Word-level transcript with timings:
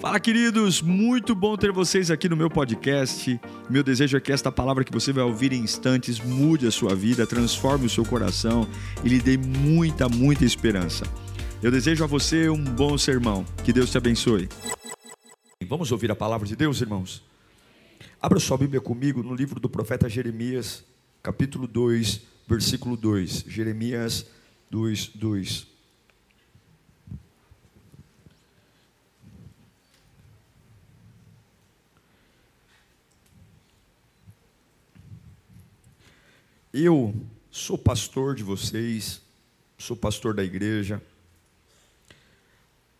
Fala, 0.00 0.20
queridos! 0.20 0.80
Muito 0.80 1.34
bom 1.34 1.56
ter 1.56 1.72
vocês 1.72 2.08
aqui 2.08 2.28
no 2.28 2.36
meu 2.36 2.48
podcast. 2.48 3.40
Meu 3.68 3.82
desejo 3.82 4.16
é 4.16 4.20
que 4.20 4.30
esta 4.30 4.52
palavra 4.52 4.84
que 4.84 4.92
você 4.92 5.12
vai 5.12 5.24
ouvir 5.24 5.52
em 5.52 5.60
instantes 5.60 6.20
mude 6.20 6.68
a 6.68 6.70
sua 6.70 6.94
vida, 6.94 7.26
transforme 7.26 7.86
o 7.86 7.90
seu 7.90 8.04
coração 8.04 8.64
e 9.02 9.08
lhe 9.08 9.18
dê 9.18 9.36
muita, 9.36 10.08
muita 10.08 10.44
esperança. 10.44 11.04
Eu 11.60 11.72
desejo 11.72 12.04
a 12.04 12.06
você 12.06 12.48
um 12.48 12.62
bom 12.62 12.96
sermão. 12.96 13.44
Que 13.64 13.72
Deus 13.72 13.90
te 13.90 13.98
abençoe. 13.98 14.48
Vamos 15.66 15.90
ouvir 15.90 16.12
a 16.12 16.16
palavra 16.16 16.46
de 16.46 16.54
Deus, 16.54 16.80
irmãos? 16.80 17.24
Abra 18.22 18.38
sua 18.38 18.56
Bíblia 18.56 18.80
comigo 18.80 19.20
no 19.24 19.34
livro 19.34 19.58
do 19.58 19.68
profeta 19.68 20.08
Jeremias, 20.08 20.84
capítulo 21.20 21.66
2, 21.66 22.20
versículo 22.46 22.96
2. 22.96 23.46
Jeremias 23.48 24.26
2, 24.70 25.08
2. 25.16 25.77
Eu 36.72 37.14
sou 37.50 37.78
pastor 37.78 38.34
de 38.34 38.42
vocês, 38.42 39.22
sou 39.78 39.96
pastor 39.96 40.34
da 40.34 40.44
igreja, 40.44 41.02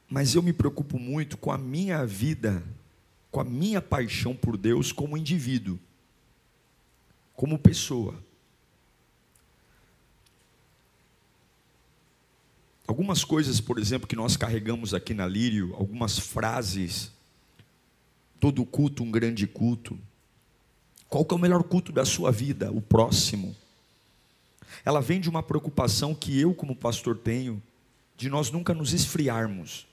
mas 0.09 0.35
eu 0.35 0.43
me 0.43 0.55
preocupo 0.55 0.99
muito 0.99 1.37
com 1.37 1.53
a 1.53 1.59
minha 1.59 2.07
vida, 2.07 2.63
com 3.31 3.41
a 3.41 3.45
minha 3.45 3.83
paixão 3.83 4.35
por 4.35 4.57
Deus 4.57 4.91
como 4.91 5.19
indivíduo, 5.19 5.79
como 7.35 7.59
pessoa. 7.59 8.15
Algumas 12.87 13.23
coisas, 13.23 13.61
por 13.61 13.79
exemplo, 13.79 14.09
que 14.09 14.17
nós 14.17 14.35
carregamos 14.35 14.95
aqui 14.95 15.13
na 15.13 15.27
Lírio, 15.27 15.75
algumas 15.75 16.19
frases, 16.19 17.13
todo 18.41 18.65
culto 18.65 19.03
um 19.03 19.11
grande 19.11 19.47
culto. 19.47 19.99
Qual 21.09 21.25
que 21.25 21.33
é 21.33 21.37
o 21.37 21.41
melhor 21.41 21.63
culto 21.63 21.91
da 21.91 22.05
sua 22.05 22.31
vida? 22.31 22.71
O 22.71 22.81
próximo. 22.81 23.57
Ela 24.85 25.01
vem 25.01 25.21
de 25.21 25.29
uma 25.29 25.43
preocupação 25.43 26.15
que 26.15 26.39
eu, 26.39 26.55
como 26.55 26.77
pastor, 26.77 27.17
tenho, 27.17 27.63
de 28.17 28.29
nós 28.29 28.51
nunca 28.51 28.75
nos 28.75 28.93
esfriarmos. 28.93 29.87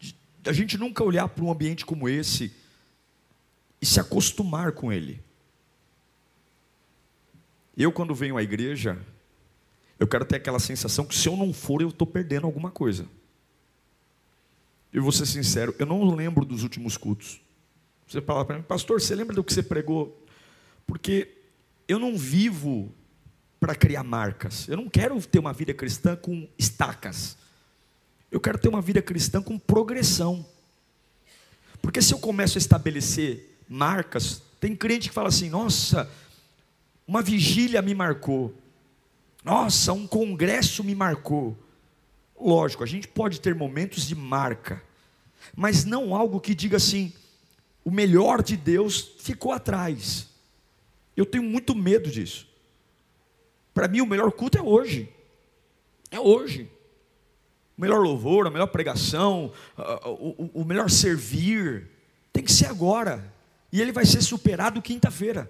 De 0.00 0.14
a 0.46 0.52
gente 0.52 0.78
nunca 0.78 1.04
olhar 1.04 1.28
para 1.28 1.44
um 1.44 1.50
ambiente 1.50 1.84
como 1.84 2.08
esse 2.08 2.52
e 3.80 3.86
se 3.86 4.00
acostumar 4.00 4.72
com 4.72 4.92
ele. 4.92 5.20
Eu, 7.76 7.92
quando 7.92 8.14
venho 8.14 8.38
à 8.38 8.42
igreja, 8.42 8.98
eu 9.98 10.06
quero 10.06 10.24
ter 10.24 10.36
aquela 10.36 10.58
sensação 10.58 11.04
que 11.04 11.14
se 11.14 11.28
eu 11.28 11.36
não 11.36 11.52
for, 11.52 11.82
eu 11.82 11.88
estou 11.88 12.06
perdendo 12.06 12.46
alguma 12.46 12.70
coisa. 12.70 13.06
E 14.92 14.98
vou 14.98 15.12
ser 15.12 15.26
sincero, 15.26 15.74
eu 15.78 15.84
não 15.84 16.14
lembro 16.14 16.44
dos 16.44 16.62
últimos 16.62 16.96
cultos. 16.96 17.40
Você 18.06 18.20
fala 18.20 18.44
para 18.44 18.56
mim, 18.56 18.62
pastor, 18.62 19.00
você 19.00 19.14
lembra 19.14 19.34
do 19.34 19.42
que 19.42 19.52
você 19.52 19.62
pregou? 19.62 20.24
Porque 20.86 21.28
eu 21.88 21.98
não 21.98 22.16
vivo 22.16 22.94
para 23.58 23.74
criar 23.74 24.04
marcas. 24.04 24.68
Eu 24.68 24.76
não 24.76 24.88
quero 24.88 25.20
ter 25.26 25.38
uma 25.38 25.52
vida 25.52 25.74
cristã 25.74 26.14
com 26.14 26.48
estacas. 26.58 27.36
Eu 28.30 28.40
quero 28.40 28.58
ter 28.58 28.68
uma 28.68 28.80
vida 28.80 29.02
cristã 29.02 29.42
com 29.42 29.58
progressão. 29.58 30.46
Porque 31.82 32.00
se 32.00 32.14
eu 32.14 32.18
começo 32.18 32.58
a 32.58 32.60
estabelecer 32.60 33.58
marcas, 33.68 34.42
tem 34.60 34.74
crente 34.76 35.08
que 35.08 35.14
fala 35.14 35.28
assim: 35.28 35.50
nossa, 35.50 36.10
uma 37.06 37.22
vigília 37.22 37.82
me 37.82 37.94
marcou. 37.94 38.54
Nossa, 39.44 39.92
um 39.92 40.06
congresso 40.06 40.82
me 40.82 40.94
marcou. 40.94 41.56
Lógico, 42.38 42.84
a 42.84 42.86
gente 42.86 43.08
pode 43.08 43.40
ter 43.40 43.54
momentos 43.54 44.06
de 44.06 44.14
marca, 44.14 44.82
mas 45.54 45.84
não 45.84 46.14
algo 46.14 46.40
que 46.40 46.54
diga 46.54 46.76
assim: 46.76 47.12
o 47.86 47.90
melhor 47.92 48.42
de 48.42 48.56
Deus 48.56 49.12
ficou 49.20 49.52
atrás. 49.52 50.26
Eu 51.16 51.24
tenho 51.24 51.44
muito 51.44 51.72
medo 51.72 52.10
disso. 52.10 52.48
Para 53.72 53.86
mim, 53.86 54.00
o 54.00 54.06
melhor 54.06 54.32
culto 54.32 54.58
é 54.58 54.60
hoje. 54.60 55.08
É 56.10 56.18
hoje. 56.18 56.68
O 57.78 57.80
melhor 57.80 58.00
louvor, 58.00 58.44
a 58.44 58.50
melhor 58.50 58.66
pregação, 58.66 59.52
o, 60.52 60.64
melhor 60.64 60.90
servir, 60.90 61.88
tem 62.32 62.42
que 62.42 62.52
ser 62.52 62.66
agora. 62.66 63.32
E 63.72 63.80
ele 63.80 63.92
vai 63.92 64.04
ser 64.04 64.20
superado 64.20 64.82
quinta-feira. 64.82 65.48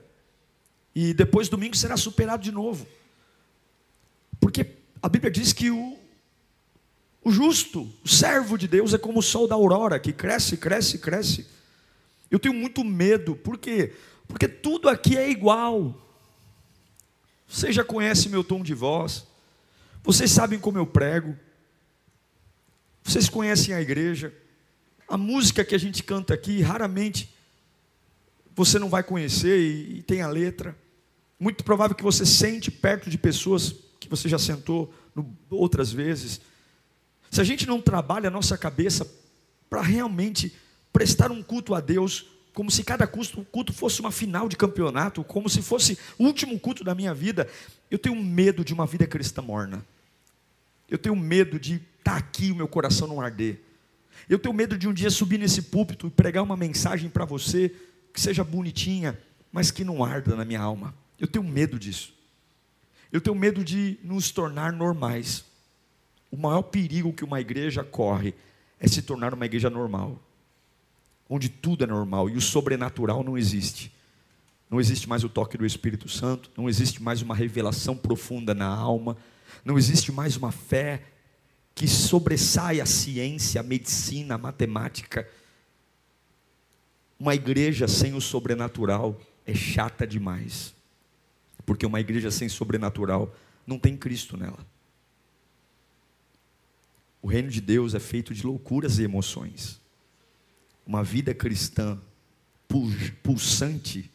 E 0.94 1.14
depois, 1.14 1.48
domingo, 1.48 1.74
será 1.74 1.96
superado 1.96 2.42
de 2.42 2.52
novo. 2.52 2.86
Porque 4.38 4.74
a 5.00 5.08
Bíblia 5.08 5.30
diz 5.30 5.54
que 5.54 5.70
o, 5.70 5.96
o 7.24 7.30
justo, 7.30 7.90
o 8.04 8.08
servo 8.08 8.58
de 8.58 8.68
Deus, 8.68 8.92
é 8.92 8.98
como 8.98 9.20
o 9.20 9.22
sol 9.22 9.48
da 9.48 9.54
aurora, 9.54 9.98
que 9.98 10.12
cresce, 10.12 10.58
cresce, 10.58 10.98
cresce. 10.98 11.55
Eu 12.30 12.38
tenho 12.38 12.54
muito 12.54 12.84
medo, 12.84 13.36
por 13.36 13.58
quê? 13.58 13.94
Porque 14.26 14.48
tudo 14.48 14.88
aqui 14.88 15.16
é 15.16 15.30
igual. 15.30 16.02
Você 17.48 17.72
já 17.72 17.84
conhece 17.84 18.28
meu 18.28 18.42
tom 18.42 18.62
de 18.62 18.74
voz, 18.74 19.26
vocês 20.02 20.30
sabem 20.30 20.58
como 20.58 20.78
eu 20.78 20.86
prego, 20.86 21.36
vocês 23.04 23.28
conhecem 23.28 23.72
a 23.74 23.80
igreja, 23.80 24.34
a 25.08 25.16
música 25.16 25.64
que 25.64 25.74
a 25.74 25.78
gente 25.78 26.02
canta 26.02 26.34
aqui, 26.34 26.60
raramente 26.60 27.32
você 28.56 28.78
não 28.78 28.88
vai 28.88 29.02
conhecer 29.02 29.58
e, 29.60 29.98
e 29.98 30.02
tem 30.02 30.22
a 30.22 30.28
letra. 30.28 30.76
Muito 31.38 31.62
provável 31.62 31.94
que 31.94 32.02
você 32.02 32.24
sente 32.24 32.70
perto 32.70 33.10
de 33.10 33.18
pessoas 33.18 33.74
que 34.00 34.08
você 34.08 34.28
já 34.28 34.38
sentou 34.38 34.92
no, 35.14 35.36
outras 35.50 35.92
vezes. 35.92 36.40
Se 37.30 37.40
a 37.40 37.44
gente 37.44 37.66
não 37.66 37.80
trabalha 37.80 38.28
a 38.28 38.30
nossa 38.30 38.56
cabeça 38.56 39.06
para 39.68 39.82
realmente 39.82 40.56
prestar 40.96 41.30
um 41.30 41.42
culto 41.42 41.74
a 41.74 41.80
Deus, 41.80 42.24
como 42.54 42.70
se 42.70 42.82
cada 42.82 43.06
culto 43.06 43.70
fosse 43.70 44.00
uma 44.00 44.10
final 44.10 44.48
de 44.48 44.56
campeonato, 44.56 45.22
como 45.22 45.46
se 45.46 45.60
fosse 45.60 45.98
o 46.16 46.24
último 46.24 46.58
culto 46.58 46.82
da 46.82 46.94
minha 46.94 47.12
vida, 47.12 47.46
eu 47.90 47.98
tenho 47.98 48.16
medo 48.16 48.64
de 48.64 48.72
uma 48.72 48.86
vida 48.86 49.06
cristã 49.06 49.42
morna. 49.42 49.84
Eu 50.88 50.96
tenho 50.96 51.14
medo 51.14 51.60
de 51.60 51.74
estar 51.74 52.12
tá 52.12 52.16
aqui 52.16 52.46
e 52.46 52.52
o 52.52 52.54
meu 52.54 52.66
coração 52.66 53.06
não 53.06 53.20
arder. 53.20 53.60
Eu 54.26 54.38
tenho 54.38 54.54
medo 54.54 54.78
de 54.78 54.88
um 54.88 54.94
dia 54.94 55.10
subir 55.10 55.36
nesse 55.36 55.60
púlpito 55.60 56.06
e 56.06 56.10
pregar 56.10 56.42
uma 56.42 56.56
mensagem 56.56 57.10
para 57.10 57.26
você 57.26 57.70
que 58.10 58.18
seja 58.18 58.42
bonitinha, 58.42 59.18
mas 59.52 59.70
que 59.70 59.84
não 59.84 60.02
arda 60.02 60.34
na 60.34 60.46
minha 60.46 60.62
alma. 60.62 60.94
Eu 61.20 61.26
tenho 61.26 61.44
medo 61.44 61.78
disso. 61.78 62.14
Eu 63.12 63.20
tenho 63.20 63.36
medo 63.36 63.62
de 63.62 63.98
nos 64.02 64.30
tornar 64.30 64.72
normais. 64.72 65.44
O 66.30 66.38
maior 66.38 66.62
perigo 66.62 67.12
que 67.12 67.22
uma 67.22 67.38
igreja 67.38 67.84
corre 67.84 68.34
é 68.80 68.88
se 68.88 69.02
tornar 69.02 69.34
uma 69.34 69.44
igreja 69.44 69.68
normal 69.68 70.22
onde 71.28 71.48
tudo 71.48 71.84
é 71.84 71.86
normal 71.86 72.30
e 72.30 72.36
o 72.36 72.40
sobrenatural 72.40 73.22
não 73.24 73.36
existe. 73.36 73.92
Não 74.70 74.80
existe 74.80 75.08
mais 75.08 75.22
o 75.24 75.28
toque 75.28 75.56
do 75.56 75.66
Espírito 75.66 76.08
Santo, 76.08 76.50
não 76.56 76.68
existe 76.68 77.02
mais 77.02 77.22
uma 77.22 77.34
revelação 77.34 77.96
profunda 77.96 78.54
na 78.54 78.66
alma, 78.66 79.16
não 79.64 79.78
existe 79.78 80.10
mais 80.10 80.36
uma 80.36 80.50
fé 80.50 81.02
que 81.74 81.86
sobressai 81.86 82.80
a 82.80 82.86
ciência, 82.86 83.60
a 83.60 83.64
medicina, 83.64 84.34
a 84.34 84.38
matemática. 84.38 85.28
Uma 87.18 87.34
igreja 87.34 87.86
sem 87.86 88.14
o 88.14 88.20
sobrenatural 88.20 89.20
é 89.44 89.54
chata 89.54 90.06
demais, 90.06 90.74
porque 91.64 91.86
uma 91.86 92.00
igreja 92.00 92.30
sem 92.30 92.48
sobrenatural 92.48 93.34
não 93.66 93.78
tem 93.78 93.96
Cristo 93.96 94.36
nela. 94.36 94.58
O 97.22 97.28
reino 97.28 97.50
de 97.50 97.60
Deus 97.60 97.94
é 97.94 98.00
feito 98.00 98.32
de 98.34 98.44
loucuras 98.44 98.98
e 98.98 99.04
emoções 99.04 99.80
uma 100.86 101.02
vida 101.02 101.34
cristã 101.34 102.00
pulsante 103.22 104.10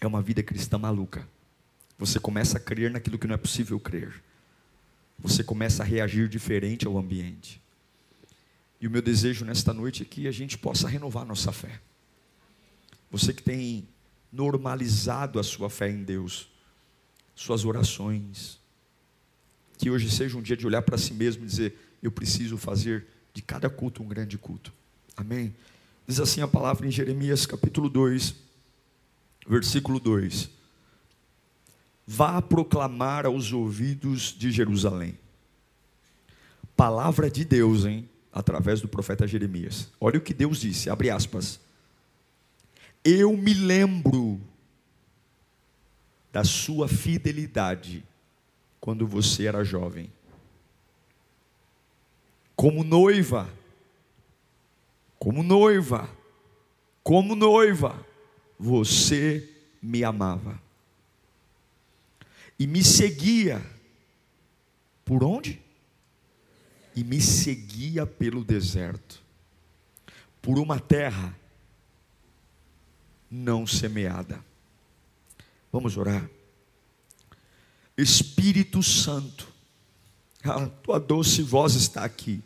é 0.00 0.06
uma 0.06 0.20
vida 0.20 0.42
cristã 0.42 0.78
maluca. 0.78 1.26
Você 1.98 2.20
começa 2.20 2.58
a 2.58 2.60
crer 2.60 2.90
naquilo 2.90 3.18
que 3.18 3.26
não 3.26 3.34
é 3.34 3.38
possível 3.38 3.78
crer. 3.80 4.22
Você 5.18 5.42
começa 5.42 5.82
a 5.82 5.86
reagir 5.86 6.28
diferente 6.28 6.86
ao 6.86 6.98
ambiente. 6.98 7.60
E 8.80 8.86
o 8.86 8.90
meu 8.90 9.02
desejo 9.02 9.44
nesta 9.44 9.74
noite 9.74 10.02
é 10.02 10.06
que 10.06 10.26
a 10.26 10.32
gente 10.32 10.56
possa 10.56 10.88
renovar 10.88 11.26
nossa 11.26 11.52
fé. 11.52 11.80
Você 13.10 13.32
que 13.32 13.42
tem 13.42 13.88
normalizado 14.32 15.38
a 15.38 15.42
sua 15.42 15.68
fé 15.68 15.90
em 15.90 16.02
Deus, 16.02 16.48
suas 17.34 17.64
orações, 17.64 18.58
que 19.76 19.90
hoje 19.90 20.10
seja 20.10 20.38
um 20.38 20.42
dia 20.42 20.56
de 20.56 20.66
olhar 20.66 20.82
para 20.82 20.96
si 20.96 21.12
mesmo 21.12 21.42
e 21.42 21.46
dizer: 21.46 21.76
Eu 22.02 22.10
preciso 22.10 22.56
fazer 22.56 23.06
de 23.34 23.42
cada 23.42 23.68
culto 23.68 24.02
um 24.02 24.08
grande 24.08 24.38
culto. 24.38 24.72
Amém? 25.20 25.54
Diz 26.06 26.18
assim 26.18 26.40
a 26.40 26.48
palavra 26.48 26.86
em 26.86 26.90
Jeremias 26.90 27.44
capítulo 27.44 27.90
2, 27.90 28.34
versículo 29.46 30.00
2: 30.00 30.48
Vá 32.06 32.40
proclamar 32.40 33.26
aos 33.26 33.52
ouvidos 33.52 34.34
de 34.36 34.50
Jerusalém. 34.50 35.18
Palavra 36.74 37.30
de 37.30 37.44
Deus, 37.44 37.84
hein? 37.84 38.08
Através 38.32 38.80
do 38.80 38.88
profeta 38.88 39.26
Jeremias. 39.26 39.90
Olha 40.00 40.16
o 40.16 40.22
que 40.22 40.32
Deus 40.32 40.58
disse, 40.58 40.88
abre 40.88 41.10
aspas. 41.10 41.60
Eu 43.04 43.36
me 43.36 43.52
lembro 43.52 44.40
da 46.32 46.44
sua 46.44 46.88
fidelidade 46.88 48.02
quando 48.80 49.06
você 49.06 49.44
era 49.44 49.62
jovem. 49.64 50.10
Como 52.56 52.82
noiva, 52.82 53.50
como 55.20 55.42
noiva, 55.42 56.08
como 57.04 57.36
noiva, 57.36 58.06
você 58.58 59.46
me 59.82 60.02
amava. 60.02 60.60
E 62.58 62.66
me 62.66 62.82
seguia. 62.82 63.62
Por 65.04 65.22
onde? 65.22 65.60
E 66.96 67.04
me 67.04 67.20
seguia 67.20 68.06
pelo 68.06 68.42
deserto, 68.42 69.22
por 70.40 70.58
uma 70.58 70.80
terra 70.80 71.36
não 73.30 73.66
semeada. 73.66 74.42
Vamos 75.70 75.98
orar. 75.98 76.28
Espírito 77.94 78.82
Santo, 78.82 79.46
a 80.42 80.66
tua 80.66 80.98
doce 80.98 81.42
voz 81.42 81.74
está 81.74 82.04
aqui. 82.04 82.42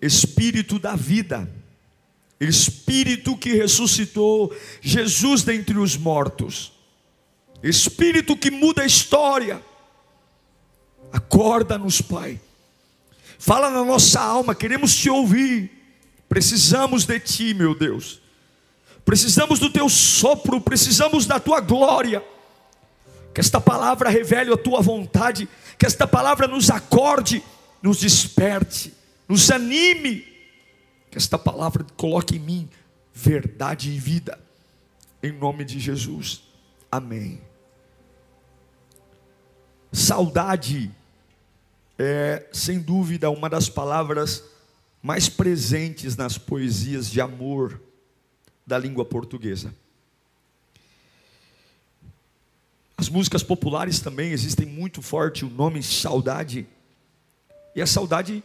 Espírito 0.00 0.78
da 0.78 0.94
vida, 0.96 1.50
Espírito 2.40 3.36
que 3.36 3.54
ressuscitou 3.54 4.54
Jesus 4.80 5.42
dentre 5.42 5.78
os 5.78 5.96
mortos, 5.96 6.72
Espírito 7.62 8.36
que 8.36 8.50
muda 8.50 8.82
a 8.82 8.86
história, 8.86 9.62
acorda-nos, 11.12 12.00
Pai, 12.02 12.40
fala 13.38 13.70
na 13.70 13.84
nossa 13.84 14.20
alma, 14.20 14.54
queremos 14.54 14.94
te 14.94 15.08
ouvir, 15.08 15.70
precisamos 16.28 17.04
de 17.04 17.18
Ti, 17.20 17.54
meu 17.54 17.74
Deus, 17.74 18.20
precisamos 19.04 19.58
do 19.58 19.70
Teu 19.70 19.88
sopro, 19.88 20.60
precisamos 20.60 21.24
da 21.24 21.40
Tua 21.40 21.60
glória, 21.60 22.22
que 23.32 23.40
esta 23.40 23.60
palavra 23.60 24.10
revele 24.10 24.52
a 24.52 24.56
Tua 24.56 24.82
vontade, 24.82 25.48
que 25.78 25.86
esta 25.86 26.06
palavra 26.06 26.46
nos 26.46 26.68
acorde, 26.68 27.42
nos 27.82 28.00
desperte, 28.00 28.92
nos 29.28 29.50
anime, 29.50 30.26
que 31.10 31.18
esta 31.18 31.38
palavra 31.38 31.84
coloque 31.96 32.36
em 32.36 32.40
mim 32.40 32.70
verdade 33.12 33.90
e 33.90 33.98
vida, 33.98 34.38
em 35.22 35.32
nome 35.32 35.64
de 35.64 35.78
Jesus, 35.78 36.42
amém. 36.90 37.40
Saudade 39.92 40.90
é, 41.98 42.46
sem 42.52 42.80
dúvida, 42.80 43.30
uma 43.30 43.48
das 43.48 43.68
palavras 43.68 44.44
mais 45.02 45.28
presentes 45.28 46.16
nas 46.16 46.36
poesias 46.38 47.10
de 47.10 47.20
amor 47.20 47.80
da 48.66 48.78
língua 48.78 49.04
portuguesa. 49.04 49.74
As 52.96 53.08
músicas 53.08 53.42
populares 53.42 54.00
também 54.00 54.32
existem 54.32 54.66
muito 54.66 55.02
forte 55.02 55.44
o 55.44 55.50
nome 55.50 55.82
saudade. 55.82 56.66
E 57.74 57.82
a 57.82 57.86
saudade 57.86 58.42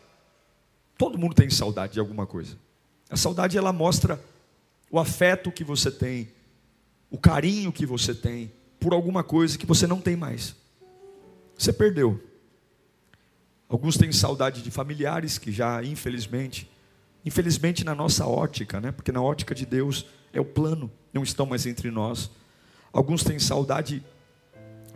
Todo 0.99 1.17
mundo 1.17 1.33
tem 1.33 1.49
saudade 1.49 1.93
de 1.93 1.99
alguma 2.01 2.27
coisa. 2.27 2.57
A 3.09 3.15
saudade 3.15 3.57
ela 3.57 3.71
mostra 3.71 4.21
o 4.91 4.99
afeto 4.99 5.49
que 5.49 5.63
você 5.63 5.89
tem, 5.89 6.27
o 7.09 7.17
carinho 7.17 7.71
que 7.71 7.85
você 7.85 8.13
tem 8.13 8.51
por 8.81 8.91
alguma 8.91 9.23
coisa 9.23 9.57
que 9.57 9.65
você 9.65 9.87
não 9.87 10.01
tem 10.01 10.17
mais. 10.17 10.57
Você 11.57 11.71
perdeu. 11.71 12.21
Alguns 13.69 13.95
têm 13.95 14.11
saudade 14.11 14.61
de 14.61 14.69
familiares 14.69 15.37
que 15.37 15.53
já, 15.53 15.81
infelizmente, 15.81 16.69
infelizmente 17.25 17.85
na 17.85 17.95
nossa 17.95 18.27
ótica, 18.27 18.81
né? 18.81 18.91
Porque 18.91 19.13
na 19.13 19.21
ótica 19.21 19.55
de 19.55 19.65
Deus 19.65 20.05
é 20.33 20.41
o 20.41 20.45
plano, 20.45 20.91
não 21.13 21.23
estão 21.23 21.45
mais 21.45 21.65
entre 21.65 21.89
nós. 21.89 22.29
Alguns 22.91 23.23
têm 23.23 23.39
saudade 23.39 24.03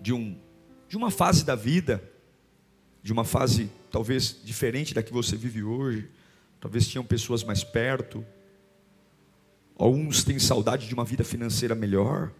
de 0.02 0.12
um 0.12 0.38
de 0.90 0.98
uma 0.98 1.10
fase 1.10 1.46
da 1.46 1.56
vida, 1.56 2.04
de 3.04 3.12
uma 3.12 3.26
fase 3.26 3.70
talvez 3.92 4.40
diferente 4.44 4.94
da 4.94 5.04
que 5.04 5.12
você 5.12 5.36
vive 5.36 5.62
hoje. 5.62 6.10
Talvez 6.60 6.88
tinham 6.88 7.04
pessoas 7.04 7.44
mais 7.44 7.62
perto. 7.62 8.26
Alguns 9.76 10.24
têm 10.24 10.40
saudade 10.40 10.88
de 10.88 10.94
uma 10.94 11.04
vida 11.04 11.26
financeira 11.26 11.76
melhor. 11.76 12.32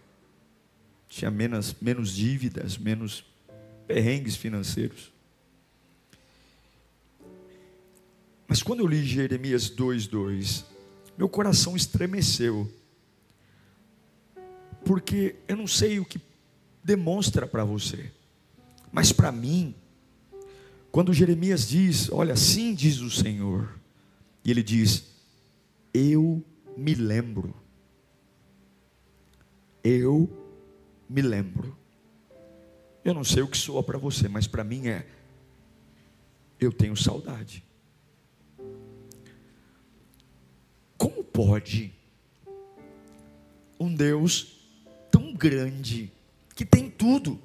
Tinha 1.06 1.30
menos, 1.30 1.76
menos 1.80 2.16
dívidas, 2.16 2.78
menos 2.78 3.24
perrengues 3.86 4.34
financeiros. 4.34 5.12
Mas 8.48 8.62
quando 8.62 8.80
eu 8.80 8.86
li 8.86 9.04
Jeremias 9.04 9.68
2:2, 9.68 10.64
meu 11.18 11.28
coração 11.28 11.76
estremeceu. 11.76 12.72
Porque 14.84 15.36
eu 15.46 15.56
não 15.56 15.66
sei 15.66 15.98
o 15.98 16.04
que 16.04 16.20
demonstra 16.82 17.46
para 17.46 17.64
você, 17.64 18.10
mas 18.92 19.12
para 19.12 19.32
mim 19.32 19.74
quando 20.94 21.12
Jeremias 21.12 21.66
diz, 21.66 22.08
olha, 22.12 22.34
assim 22.34 22.72
diz 22.72 23.00
o 23.00 23.10
Senhor, 23.10 23.80
e 24.44 24.50
ele 24.52 24.62
diz: 24.62 25.08
Eu 25.92 26.40
me 26.76 26.94
lembro. 26.94 27.52
Eu 29.82 30.30
me 31.08 31.20
lembro. 31.20 31.76
Eu 33.04 33.12
não 33.12 33.24
sei 33.24 33.42
o 33.42 33.48
que 33.48 33.56
soa 33.56 33.82
para 33.82 33.98
você, 33.98 34.28
mas 34.28 34.46
para 34.46 34.62
mim 34.62 34.86
é: 34.86 35.04
eu 36.60 36.72
tenho 36.72 36.96
saudade. 36.96 37.64
Como 40.96 41.24
pode 41.24 41.92
um 43.80 43.92
Deus 43.92 44.60
tão 45.10 45.34
grande, 45.34 46.12
que 46.54 46.64
tem 46.64 46.88
tudo, 46.88 47.42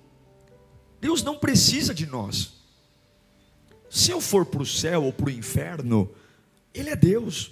Deus 1.01 1.23
não 1.23 1.39
precisa 1.39 1.95
de 1.95 2.05
nós. 2.05 2.58
Se 3.89 4.11
eu 4.11 4.21
for 4.21 4.45
para 4.45 4.61
o 4.61 4.65
céu 4.65 5.03
ou 5.03 5.13
para 5.13 5.27
o 5.27 5.31
inferno, 5.31 6.09
Ele 6.73 6.89
é 6.89 6.95
Deus. 6.95 7.51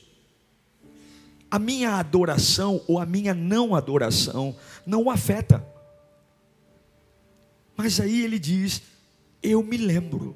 A 1.49 1.57
minha 1.57 1.95
adoração 1.95 2.81
ou 2.87 2.99
a 2.99 3.05
minha 3.05 3.33
não 3.33 3.73
adoração 3.73 4.55
não 4.85 5.03
o 5.03 5.09
afeta. 5.11 5.65
Mas 7.75 7.99
aí 7.99 8.23
ele 8.23 8.39
diz: 8.39 8.81
Eu 9.41 9.63
me 9.63 9.77
lembro, 9.77 10.35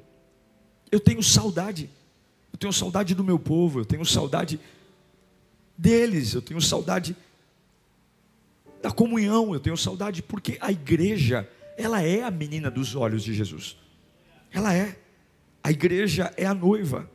eu 0.90 1.00
tenho 1.00 1.22
saudade, 1.22 1.90
eu 2.52 2.58
tenho 2.58 2.72
saudade 2.72 3.14
do 3.14 3.24
meu 3.24 3.38
povo, 3.38 3.80
eu 3.80 3.84
tenho 3.84 4.04
saudade 4.06 4.60
deles, 5.76 6.32
eu 6.32 6.40
tenho 6.40 6.60
saudade 6.60 7.16
da 8.80 8.90
comunhão, 8.90 9.52
eu 9.52 9.60
tenho 9.60 9.76
saudade 9.76 10.22
porque 10.22 10.56
a 10.60 10.70
igreja, 10.70 11.48
ela 11.76 12.00
é 12.02 12.22
a 12.22 12.30
menina 12.30 12.70
dos 12.70 12.94
olhos 12.94 13.22
de 13.24 13.34
Jesus, 13.34 13.76
ela 14.52 14.72
é. 14.72 15.01
A 15.62 15.70
igreja 15.70 16.32
é 16.36 16.44
a 16.44 16.54
noiva. 16.54 17.10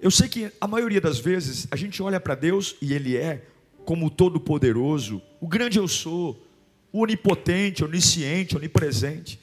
Eu 0.00 0.10
sei 0.10 0.28
que 0.28 0.52
a 0.60 0.68
maioria 0.68 1.00
das 1.00 1.18
vezes 1.18 1.66
a 1.70 1.76
gente 1.76 2.02
olha 2.02 2.20
para 2.20 2.34
Deus 2.34 2.76
e 2.82 2.92
Ele 2.92 3.16
é 3.16 3.44
como 3.84 4.06
o 4.06 4.10
Todo-Poderoso, 4.10 5.22
o 5.40 5.46
grande 5.46 5.78
eu 5.78 5.86
sou, 5.86 6.44
o 6.92 7.00
onipotente, 7.00 7.84
onisciente, 7.84 8.56
onipresente, 8.56 9.40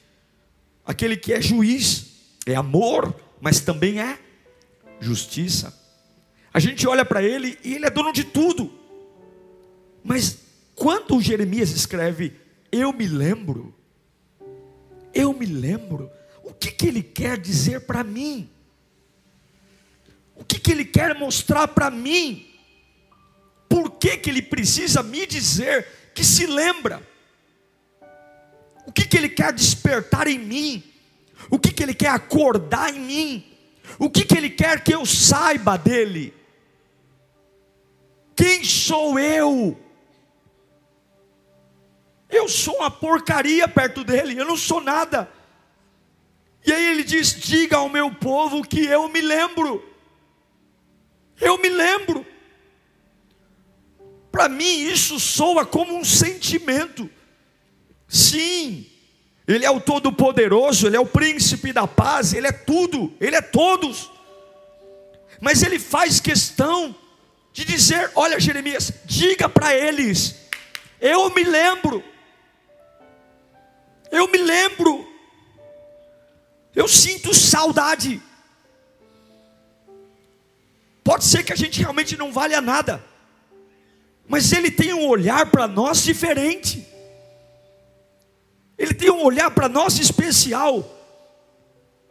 aquele 0.84 1.16
que 1.16 1.32
é 1.32 1.40
juiz, 1.40 2.36
é 2.46 2.54
amor, 2.54 3.14
mas 3.40 3.60
também 3.60 4.00
é 4.00 4.18
justiça. 5.00 5.74
A 6.52 6.60
gente 6.60 6.86
olha 6.86 7.04
para 7.04 7.22
Ele 7.22 7.58
e 7.64 7.74
Ele 7.74 7.86
é 7.86 7.90
dono 7.90 8.12
de 8.12 8.24
tudo. 8.24 8.70
Mas 10.04 10.38
quando 10.74 11.20
Jeremias 11.20 11.70
escreve, 11.70 12.34
eu 12.70 12.92
me 12.92 13.06
lembro, 13.06 13.74
eu 15.14 15.32
me 15.32 15.46
lembro, 15.46 16.10
o 16.44 16.52
que, 16.52 16.70
que 16.70 16.86
ele 16.86 17.02
quer 17.02 17.38
dizer 17.38 17.80
para 17.80 18.04
mim? 18.04 18.50
O 20.36 20.44
que, 20.44 20.58
que 20.58 20.70
ele 20.70 20.84
quer 20.84 21.14
mostrar 21.18 21.68
para 21.68 21.90
mim? 21.90 22.46
Por 23.68 23.92
que, 23.92 24.18
que 24.18 24.28
ele 24.28 24.42
precisa 24.42 25.02
me 25.02 25.26
dizer 25.26 25.86
que 26.14 26.22
se 26.22 26.46
lembra? 26.46 27.02
O 28.86 28.92
que, 28.92 29.06
que 29.06 29.16
ele 29.16 29.30
quer 29.30 29.52
despertar 29.52 30.26
em 30.26 30.38
mim? 30.38 30.84
O 31.50 31.58
que, 31.58 31.72
que 31.72 31.82
ele 31.82 31.94
quer 31.94 32.10
acordar 32.10 32.94
em 32.94 33.00
mim? 33.00 33.56
O 33.98 34.10
que, 34.10 34.24
que 34.24 34.36
ele 34.36 34.50
quer 34.50 34.84
que 34.84 34.94
eu 34.94 35.06
saiba 35.06 35.78
dele? 35.78 36.34
Quem 38.36 38.64
sou 38.64 39.18
eu? 39.18 39.80
Eu 42.28 42.48
sou 42.48 42.76
uma 42.76 42.90
porcaria 42.90 43.66
perto 43.66 44.04
dele, 44.04 44.38
eu 44.38 44.44
não 44.44 44.56
sou 44.56 44.80
nada. 44.80 45.30
E 46.66 46.72
aí 46.72 46.86
ele 46.86 47.04
diz: 47.04 47.34
Diga 47.34 47.76
ao 47.76 47.88
meu 47.88 48.10
povo 48.10 48.62
que 48.62 48.84
eu 48.84 49.08
me 49.08 49.20
lembro. 49.20 49.84
Eu 51.40 51.58
me 51.58 51.68
lembro. 51.68 52.24
Para 54.30 54.48
mim, 54.48 54.80
isso 54.80 55.20
soa 55.20 55.64
como 55.64 55.96
um 55.96 56.04
sentimento. 56.04 57.08
Sim, 58.08 58.86
Ele 59.46 59.64
é 59.64 59.70
o 59.70 59.80
Todo-Poderoso, 59.80 60.86
Ele 60.86 60.96
é 60.96 61.00
o 61.00 61.06
Príncipe 61.06 61.72
da 61.72 61.86
Paz, 61.86 62.32
Ele 62.32 62.46
é 62.46 62.52
tudo, 62.52 63.14
Ele 63.20 63.36
é 63.36 63.40
todos. 63.40 64.10
Mas 65.40 65.62
Ele 65.62 65.78
faz 65.78 66.18
questão 66.18 66.94
de 67.52 67.64
dizer: 67.64 68.10
Olha, 68.14 68.40
Jeremias, 68.40 68.92
diga 69.04 69.48
para 69.48 69.74
eles, 69.74 70.34
eu 71.00 71.30
me 71.30 71.44
lembro, 71.44 72.02
eu 74.10 74.26
me 74.28 74.38
lembro 74.38 75.13
eu 76.74 76.88
sinto 76.88 77.32
saudade. 77.32 78.20
Pode 81.02 81.24
ser 81.24 81.42
que 81.44 81.52
a 81.52 81.56
gente 81.56 81.80
realmente 81.80 82.16
não 82.16 82.32
valha 82.32 82.60
nada, 82.60 83.04
mas 84.26 84.52
Ele 84.52 84.70
tem 84.70 84.92
um 84.94 85.06
olhar 85.06 85.50
para 85.50 85.68
nós 85.68 86.02
diferente. 86.02 86.86
Ele 88.76 88.94
tem 88.94 89.10
um 89.10 89.22
olhar 89.22 89.50
para 89.50 89.68
nós 89.68 89.98
especial. 89.98 90.90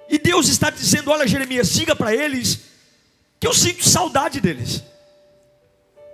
E 0.07 0.17
Deus 0.17 0.47
está 0.47 0.69
dizendo: 0.69 1.11
Olha, 1.11 1.27
Jeremias, 1.27 1.71
diga 1.73 1.95
para 1.95 2.15
eles 2.15 2.59
que 3.39 3.47
eu 3.47 3.53
sinto 3.53 3.87
saudade 3.87 4.39
deles. 4.39 4.83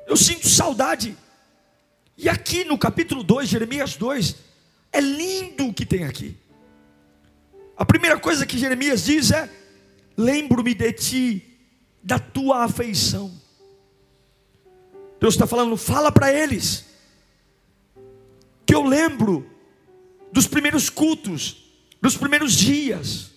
Eu 0.07 0.17
sinto 0.17 0.47
saudade. 0.49 1.15
E 2.17 2.27
aqui 2.27 2.63
no 2.63 2.77
capítulo 2.77 3.23
2, 3.23 3.47
Jeremias 3.47 3.95
2, 3.95 4.35
é 4.91 4.99
lindo 4.99 5.67
o 5.67 5.73
que 5.73 5.85
tem 5.85 6.05
aqui. 6.05 6.35
A 7.79 7.85
primeira 7.85 8.19
coisa 8.19 8.45
que 8.45 8.57
Jeremias 8.57 9.05
diz 9.05 9.31
é: 9.31 9.49
Lembro-me 10.17 10.73
de 10.73 10.91
ti, 10.91 11.59
da 12.03 12.19
tua 12.19 12.65
afeição. 12.65 13.31
Deus 15.17 15.33
está 15.33 15.47
falando, 15.47 15.77
fala 15.77 16.11
para 16.11 16.33
eles, 16.33 16.85
que 18.65 18.75
eu 18.75 18.83
lembro 18.83 19.49
dos 20.29 20.45
primeiros 20.45 20.89
cultos, 20.89 21.71
dos 22.01 22.17
primeiros 22.17 22.53
dias, 22.53 23.31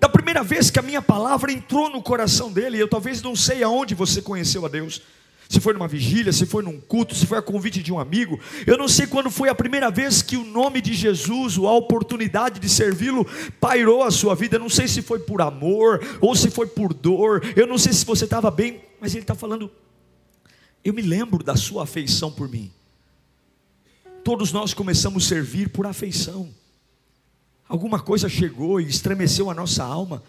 da 0.00 0.08
primeira 0.08 0.42
vez 0.42 0.70
que 0.70 0.80
a 0.80 0.82
minha 0.82 1.00
palavra 1.00 1.52
entrou 1.52 1.88
no 1.88 2.02
coração 2.02 2.52
dele. 2.52 2.78
Eu 2.78 2.88
talvez 2.88 3.22
não 3.22 3.36
sei 3.36 3.62
aonde 3.62 3.94
você 3.94 4.20
conheceu 4.20 4.66
a 4.66 4.68
Deus, 4.68 5.02
se 5.48 5.60
foi 5.60 5.72
numa 5.72 5.88
vigília, 5.88 6.30
se 6.30 6.44
foi 6.44 6.62
num 6.62 6.78
culto, 6.78 7.14
se 7.14 7.24
foi 7.24 7.38
a 7.38 7.42
convite 7.42 7.82
de 7.82 7.90
um 7.90 7.98
amigo. 7.98 8.38
Eu 8.66 8.76
não 8.76 8.86
sei 8.86 9.06
quando 9.06 9.30
foi 9.30 9.48
a 9.48 9.54
primeira 9.54 9.90
vez 9.90 10.20
que 10.20 10.36
o 10.36 10.44
nome 10.44 10.82
de 10.82 10.92
Jesus, 10.92 11.56
ou 11.56 11.66
a 11.66 11.72
oportunidade 11.72 12.60
de 12.60 12.68
servi-lo, 12.68 13.26
pairou 13.58 14.02
a 14.02 14.10
sua 14.10 14.34
vida. 14.34 14.56
Eu 14.56 14.60
não 14.60 14.68
sei 14.68 14.86
se 14.86 15.00
foi 15.00 15.20
por 15.20 15.40
amor 15.40 16.04
ou 16.20 16.36
se 16.36 16.50
foi 16.50 16.66
por 16.66 16.92
dor. 16.92 17.42
Eu 17.56 17.66
não 17.66 17.78
sei 17.78 17.94
se 17.94 18.04
você 18.04 18.24
estava 18.24 18.50
bem, 18.50 18.82
mas 19.00 19.14
ele 19.14 19.22
está 19.22 19.34
falando. 19.34 19.70
Eu 20.84 20.92
me 20.92 21.00
lembro 21.00 21.42
da 21.42 21.56
sua 21.56 21.84
afeição 21.84 22.30
por 22.30 22.46
mim. 22.46 22.70
Todos 24.22 24.52
nós 24.52 24.74
começamos 24.74 25.24
a 25.24 25.28
servir 25.28 25.70
por 25.70 25.86
afeição. 25.86 26.50
Alguma 27.66 28.00
coisa 28.00 28.28
chegou 28.28 28.78
e 28.82 28.86
estremeceu 28.86 29.50
a 29.50 29.54
nossa 29.54 29.82
alma 29.82 30.22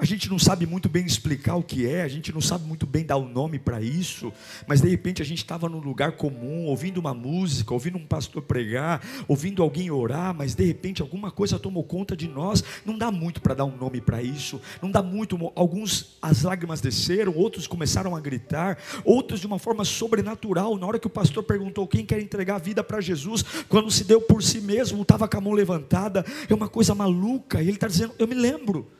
a 0.00 0.04
gente 0.06 0.30
não 0.30 0.38
sabe 0.38 0.64
muito 0.64 0.88
bem 0.88 1.04
explicar 1.04 1.56
o 1.56 1.62
que 1.62 1.86
é, 1.86 2.00
a 2.00 2.08
gente 2.08 2.32
não 2.32 2.40
sabe 2.40 2.66
muito 2.66 2.86
bem 2.86 3.04
dar 3.04 3.18
o 3.18 3.24
um 3.24 3.28
nome 3.28 3.58
para 3.58 3.82
isso, 3.82 4.32
mas 4.66 4.80
de 4.80 4.88
repente 4.88 5.20
a 5.20 5.24
gente 5.26 5.38
estava 5.38 5.68
num 5.68 5.78
lugar 5.78 6.12
comum, 6.12 6.64
ouvindo 6.64 6.96
uma 6.96 7.12
música, 7.12 7.74
ouvindo 7.74 7.98
um 7.98 8.06
pastor 8.06 8.40
pregar, 8.40 9.04
ouvindo 9.28 9.62
alguém 9.62 9.90
orar, 9.90 10.34
mas 10.34 10.54
de 10.54 10.64
repente 10.64 11.02
alguma 11.02 11.30
coisa 11.30 11.58
tomou 11.58 11.84
conta 11.84 12.16
de 12.16 12.26
nós. 12.26 12.64
Não 12.82 12.96
dá 12.96 13.10
muito 13.12 13.42
para 13.42 13.52
dar 13.52 13.66
um 13.66 13.76
nome 13.76 14.00
para 14.00 14.22
isso, 14.22 14.58
não 14.80 14.90
dá 14.90 15.02
muito. 15.02 15.38
Alguns 15.54 16.16
as 16.22 16.44
lágrimas 16.44 16.80
desceram, 16.80 17.36
outros 17.36 17.66
começaram 17.66 18.16
a 18.16 18.20
gritar, 18.20 18.78
outros 19.04 19.38
de 19.38 19.46
uma 19.46 19.58
forma 19.58 19.84
sobrenatural. 19.84 20.78
Na 20.78 20.86
hora 20.86 20.98
que 20.98 21.08
o 21.08 21.10
pastor 21.10 21.42
perguntou 21.42 21.86
quem 21.86 22.06
quer 22.06 22.20
entregar 22.22 22.54
a 22.54 22.58
vida 22.58 22.82
para 22.82 23.02
Jesus, 23.02 23.44
quando 23.68 23.90
se 23.90 24.04
deu 24.04 24.22
por 24.22 24.42
si 24.42 24.62
mesmo, 24.62 25.02
estava 25.02 25.28
com 25.28 25.36
a 25.36 25.40
mão 25.42 25.52
levantada, 25.52 26.24
é 26.48 26.54
uma 26.54 26.70
coisa 26.70 26.94
maluca. 26.94 27.60
E 27.60 27.64
ele 27.64 27.72
está 27.72 27.86
dizendo: 27.86 28.14
Eu 28.18 28.26
me 28.26 28.34
lembro. 28.34 28.99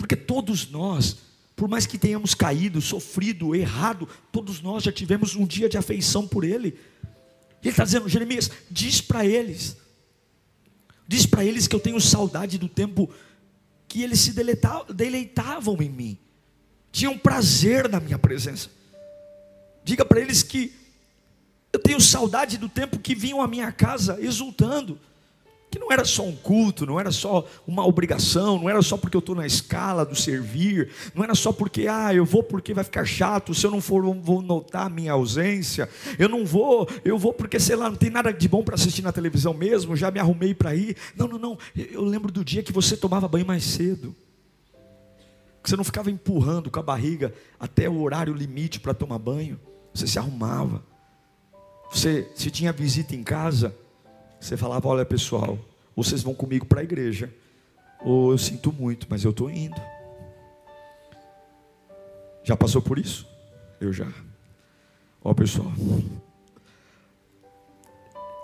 Porque 0.00 0.16
todos 0.16 0.70
nós, 0.70 1.18
por 1.54 1.68
mais 1.68 1.84
que 1.84 1.98
tenhamos 1.98 2.34
caído, 2.34 2.80
sofrido, 2.80 3.54
errado, 3.54 4.08
todos 4.32 4.62
nós 4.62 4.82
já 4.82 4.90
tivemos 4.90 5.36
um 5.36 5.46
dia 5.46 5.68
de 5.68 5.76
afeição 5.76 6.26
por 6.26 6.42
Ele. 6.42 6.78
Ele 7.62 7.68
está 7.70 7.84
dizendo, 7.84 8.08
Jeremias, 8.08 8.50
diz 8.70 9.02
para 9.02 9.26
eles, 9.26 9.76
diz 11.06 11.26
para 11.26 11.44
eles 11.44 11.68
que 11.68 11.76
eu 11.76 11.80
tenho 11.80 12.00
saudade 12.00 12.56
do 12.56 12.66
tempo 12.66 13.10
que 13.86 14.02
eles 14.02 14.20
se 14.20 14.32
deleitavam 14.94 15.76
em 15.82 15.90
mim, 15.90 16.18
tinham 16.90 17.18
prazer 17.18 17.86
na 17.90 18.00
minha 18.00 18.18
presença. 18.18 18.70
Diga 19.84 20.02
para 20.02 20.18
eles 20.18 20.42
que 20.42 20.72
eu 21.74 21.78
tenho 21.78 22.00
saudade 22.00 22.56
do 22.56 22.70
tempo 22.70 22.98
que 22.98 23.14
vinham 23.14 23.42
à 23.42 23.46
minha 23.46 23.70
casa 23.70 24.16
exultando 24.18 24.98
que 25.70 25.78
não 25.78 25.92
era 25.92 26.04
só 26.04 26.24
um 26.24 26.34
culto, 26.34 26.84
não 26.84 26.98
era 26.98 27.12
só 27.12 27.46
uma 27.64 27.86
obrigação, 27.86 28.58
não 28.58 28.68
era 28.68 28.82
só 28.82 28.96
porque 28.96 29.16
eu 29.16 29.20
estou 29.20 29.36
na 29.36 29.46
escala 29.46 30.04
do 30.04 30.16
servir, 30.16 30.90
não 31.14 31.22
era 31.22 31.34
só 31.34 31.52
porque, 31.52 31.86
ah, 31.86 32.12
eu 32.12 32.24
vou 32.24 32.42
porque 32.42 32.74
vai 32.74 32.82
ficar 32.82 33.04
chato, 33.04 33.54
se 33.54 33.64
eu 33.64 33.70
não 33.70 33.80
for, 33.80 34.02
vou 34.16 34.42
notar 34.42 34.86
a 34.86 34.90
minha 34.90 35.12
ausência, 35.12 35.88
eu 36.18 36.28
não 36.28 36.44
vou, 36.44 36.88
eu 37.04 37.16
vou 37.16 37.32
porque, 37.32 37.60
sei 37.60 37.76
lá, 37.76 37.88
não 37.88 37.96
tem 37.96 38.10
nada 38.10 38.32
de 38.32 38.48
bom 38.48 38.64
para 38.64 38.74
assistir 38.74 39.02
na 39.02 39.12
televisão 39.12 39.54
mesmo, 39.54 39.94
já 39.94 40.10
me 40.10 40.18
arrumei 40.18 40.52
para 40.52 40.74
ir. 40.74 40.96
Não, 41.16 41.28
não, 41.28 41.38
não, 41.38 41.58
eu 41.76 42.02
lembro 42.04 42.32
do 42.32 42.44
dia 42.44 42.64
que 42.64 42.72
você 42.72 42.96
tomava 42.96 43.28
banho 43.28 43.46
mais 43.46 43.62
cedo, 43.62 44.14
que 45.62 45.70
você 45.70 45.76
não 45.76 45.84
ficava 45.84 46.10
empurrando 46.10 46.68
com 46.68 46.80
a 46.80 46.82
barriga 46.82 47.32
até 47.60 47.88
o 47.88 48.00
horário 48.00 48.34
limite 48.34 48.80
para 48.80 48.92
tomar 48.92 49.18
banho, 49.20 49.60
você 49.94 50.06
se 50.06 50.18
arrumava, 50.18 50.82
você, 51.92 52.28
se 52.34 52.50
tinha 52.50 52.72
visita 52.72 53.14
em 53.14 53.22
casa, 53.22 53.72
você 54.40 54.56
falava: 54.56 54.88
Olha, 54.88 55.04
pessoal, 55.04 55.58
vocês 55.94 56.22
vão 56.22 56.34
comigo 56.34 56.64
para 56.64 56.80
a 56.80 56.84
igreja, 56.84 57.32
ou 58.00 58.32
eu 58.32 58.38
sinto 58.38 58.72
muito, 58.72 59.06
mas 59.10 59.22
eu 59.22 59.30
estou 59.30 59.50
indo. 59.50 59.80
Já 62.42 62.56
passou 62.56 62.80
por 62.80 62.98
isso? 62.98 63.28
Eu 63.80 63.92
já. 63.92 64.06
Ó, 65.22 65.34
pessoal, 65.34 65.70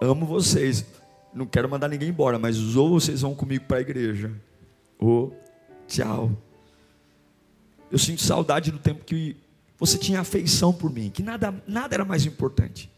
amo 0.01 0.27
vocês, 0.27 0.85
não 1.33 1.47
quero 1.47 1.69
mandar 1.69 1.89
ninguém 1.89 2.11
embora, 2.11 2.39
mas 2.39 2.77
ou 2.77 3.01
vocês 3.01 3.23
vão 3.23 3.35
comigo 3.35 3.65
para 3.65 3.79
a 3.79 3.81
igreja, 3.81 4.31
ou 4.99 5.35
tchau. 5.89 6.31
Eu 7.91 7.99
sinto 7.99 8.21
saudade 8.21 8.71
do 8.71 8.79
tempo 8.79 9.05
que 9.05 9.37
você 9.79 9.97
tinha 9.97 10.21
afeição 10.21 10.73
por 10.73 10.91
mim, 10.91 11.11
que 11.11 11.23
nada, 11.23 11.55
nada 11.67 11.95
era 11.95 12.05
mais 12.05 12.27
importante. 12.27 12.91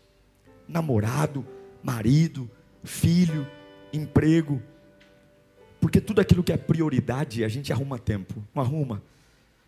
Namorado, 0.67 1.47
marido, 1.83 2.50
filho, 2.85 3.47
emprego. 3.93 4.63
Porque 5.81 6.01
tudo 6.01 6.21
aquilo 6.21 6.43
que 6.43 6.53
é 6.53 6.57
prioridade, 6.57 7.45
a 7.45 7.49
gente 7.49 7.73
arruma 7.73 7.99
tempo, 7.99 8.43
não 8.55 8.63
arruma. 8.63 9.03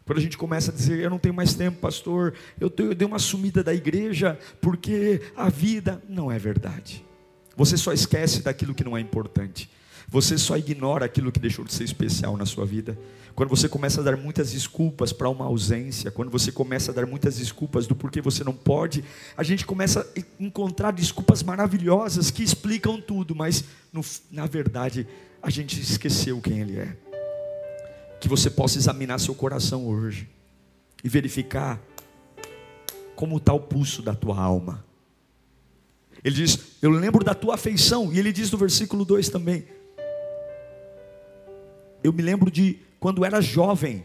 Quando 0.05 0.19
a 0.19 0.23
gente 0.23 0.37
começa 0.37 0.73
a 0.73 0.75
dizer, 0.75 0.99
eu 0.99 1.11
não 1.11 1.19
tenho 1.19 1.35
mais 1.35 1.55
tempo, 1.55 1.79
pastor, 1.79 2.35
eu, 2.59 2.69
tenho, 2.69 2.91
eu 2.91 2.95
dei 2.95 3.07
uma 3.07 3.19
sumida 3.19 3.63
da 3.63 3.73
igreja, 3.73 4.39
porque 4.61 5.23
a 5.37 5.49
vida 5.49 6.03
não 6.09 6.33
é 6.33 6.39
verdade. 6.39 7.05
Você 7.57 7.77
só 7.77 7.93
esquece 7.93 8.43
daquilo 8.43 8.75
que 8.75 8.83
não 8.83 8.97
é 8.97 9.01
importante. 9.01 9.71
Você 10.11 10.37
só 10.37 10.57
ignora 10.57 11.05
aquilo 11.05 11.31
que 11.31 11.39
deixou 11.39 11.65
de 11.65 11.73
ser 11.73 11.85
especial 11.85 12.37
na 12.37 12.45
sua 12.45 12.67
vida. 12.67 12.99
Quando 13.33 13.49
você 13.49 13.69
começa 13.69 14.01
a 14.01 14.05
dar 14.05 14.17
muitas 14.17 14.51
desculpas 14.51 15.13
para 15.13 15.29
uma 15.29 15.45
ausência, 15.45 16.11
quando 16.11 16.31
você 16.31 16.51
começa 16.51 16.91
a 16.91 16.95
dar 16.95 17.07
muitas 17.07 17.37
desculpas 17.37 17.87
do 17.87 17.95
porquê 17.95 18.21
você 18.21 18.43
não 18.43 18.53
pode, 18.53 19.05
a 19.37 19.45
gente 19.45 19.65
começa 19.65 20.01
a 20.01 20.43
encontrar 20.43 20.91
desculpas 20.91 21.45
maravilhosas 21.45 22.29
que 22.29 22.43
explicam 22.43 23.01
tudo, 23.01 23.37
mas 23.37 23.63
no, 23.93 24.05
na 24.33 24.47
verdade 24.47 25.07
a 25.41 25.49
gente 25.49 25.81
esqueceu 25.81 26.41
quem 26.41 26.61
Ele 26.61 26.77
é. 26.77 26.97
Que 28.21 28.29
você 28.29 28.51
possa 28.51 28.79
examinar 28.79 29.21
seu 29.21 29.35
coração 29.35 29.87
hoje 29.87 30.29
e 31.05 31.09
verificar 31.09 31.81
como 33.15 33.37
está 33.37 33.53
o 33.53 33.61
pulso 33.61 34.03
da 34.03 34.15
tua 34.15 34.37
alma. 34.39 34.85
Ele 36.25 36.35
diz: 36.35 36.59
Eu 36.83 36.91
lembro 36.91 37.25
da 37.25 37.33
tua 37.33 37.55
afeição, 37.55 38.13
e 38.13 38.19
ele 38.19 38.33
diz 38.33 38.51
no 38.51 38.59
versículo 38.59 39.05
2 39.05 39.29
também: 39.31 39.65
eu 42.03 42.13
me 42.13 42.23
lembro 42.23 42.51
de 42.51 42.79
quando 42.99 43.25
era 43.25 43.41
jovem 43.41 44.05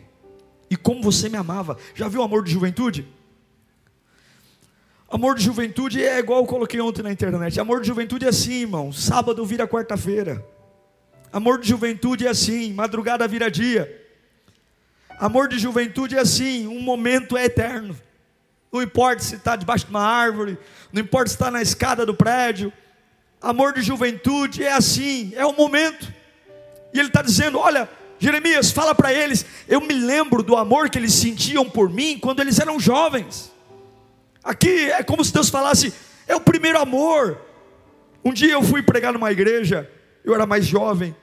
e 0.69 0.75
como 0.75 1.01
você 1.01 1.29
me 1.29 1.37
amava. 1.37 1.77
Já 1.93 2.07
viu 2.07 2.21
amor 2.21 2.43
de 2.43 2.51
juventude? 2.51 3.07
Amor 5.09 5.35
de 5.35 5.43
juventude 5.43 6.03
é 6.03 6.19
igual 6.19 6.39
eu 6.39 6.45
coloquei 6.45 6.81
ontem 6.81 7.03
na 7.03 7.11
internet. 7.11 7.59
Amor 7.59 7.81
de 7.81 7.87
juventude 7.87 8.25
é 8.25 8.29
assim, 8.29 8.61
irmão. 8.61 8.91
Sábado 8.91 9.45
vira 9.45 9.67
quarta-feira. 9.67 10.43
Amor 11.31 11.59
de 11.59 11.69
juventude 11.69 12.25
é 12.25 12.29
assim. 12.29 12.73
Madrugada 12.73 13.27
vira 13.27 13.51
dia. 13.51 14.03
Amor 15.19 15.47
de 15.47 15.59
juventude 15.59 16.15
é 16.15 16.19
assim. 16.19 16.67
Um 16.67 16.81
momento 16.81 17.37
é 17.37 17.45
eterno. 17.45 17.95
Não 18.71 18.81
importa 18.81 19.23
se 19.23 19.35
está 19.35 19.55
debaixo 19.55 19.85
de 19.85 19.91
uma 19.91 20.01
árvore. 20.01 20.57
Não 20.91 21.01
importa 21.01 21.29
se 21.29 21.35
está 21.35 21.51
na 21.51 21.61
escada 21.61 22.05
do 22.05 22.13
prédio. 22.13 22.73
Amor 23.41 23.73
de 23.73 23.81
juventude 23.81 24.63
é 24.63 24.73
assim. 24.73 25.31
É 25.35 25.45
o 25.45 25.53
momento. 25.53 26.11
E 26.95 26.99
ele 26.99 27.09
está 27.09 27.21
dizendo: 27.21 27.59
Olha, 27.59 27.89
Jeremias, 28.17 28.71
fala 28.71 28.95
para 28.95 29.13
eles. 29.13 29.45
Eu 29.67 29.81
me 29.81 29.93
lembro 29.93 30.41
do 30.41 30.55
amor 30.55 30.89
que 30.89 30.97
eles 30.97 31.13
sentiam 31.13 31.69
por 31.69 31.89
mim 31.89 32.17
quando 32.17 32.39
eles 32.39 32.57
eram 32.57 32.79
jovens. 32.79 33.51
Aqui 34.41 34.89
é 34.89 35.03
como 35.03 35.23
se 35.23 35.33
Deus 35.33 35.49
falasse: 35.49 35.93
É 36.25 36.33
o 36.33 36.39
primeiro 36.39 36.79
amor. 36.79 37.37
Um 38.23 38.31
dia 38.31 38.53
eu 38.53 38.63
fui 38.63 38.81
pregar 38.81 39.11
numa 39.11 39.29
igreja, 39.29 39.91
eu 40.23 40.33
era 40.33 40.45
mais 40.45 40.65
jovem, 40.65 41.13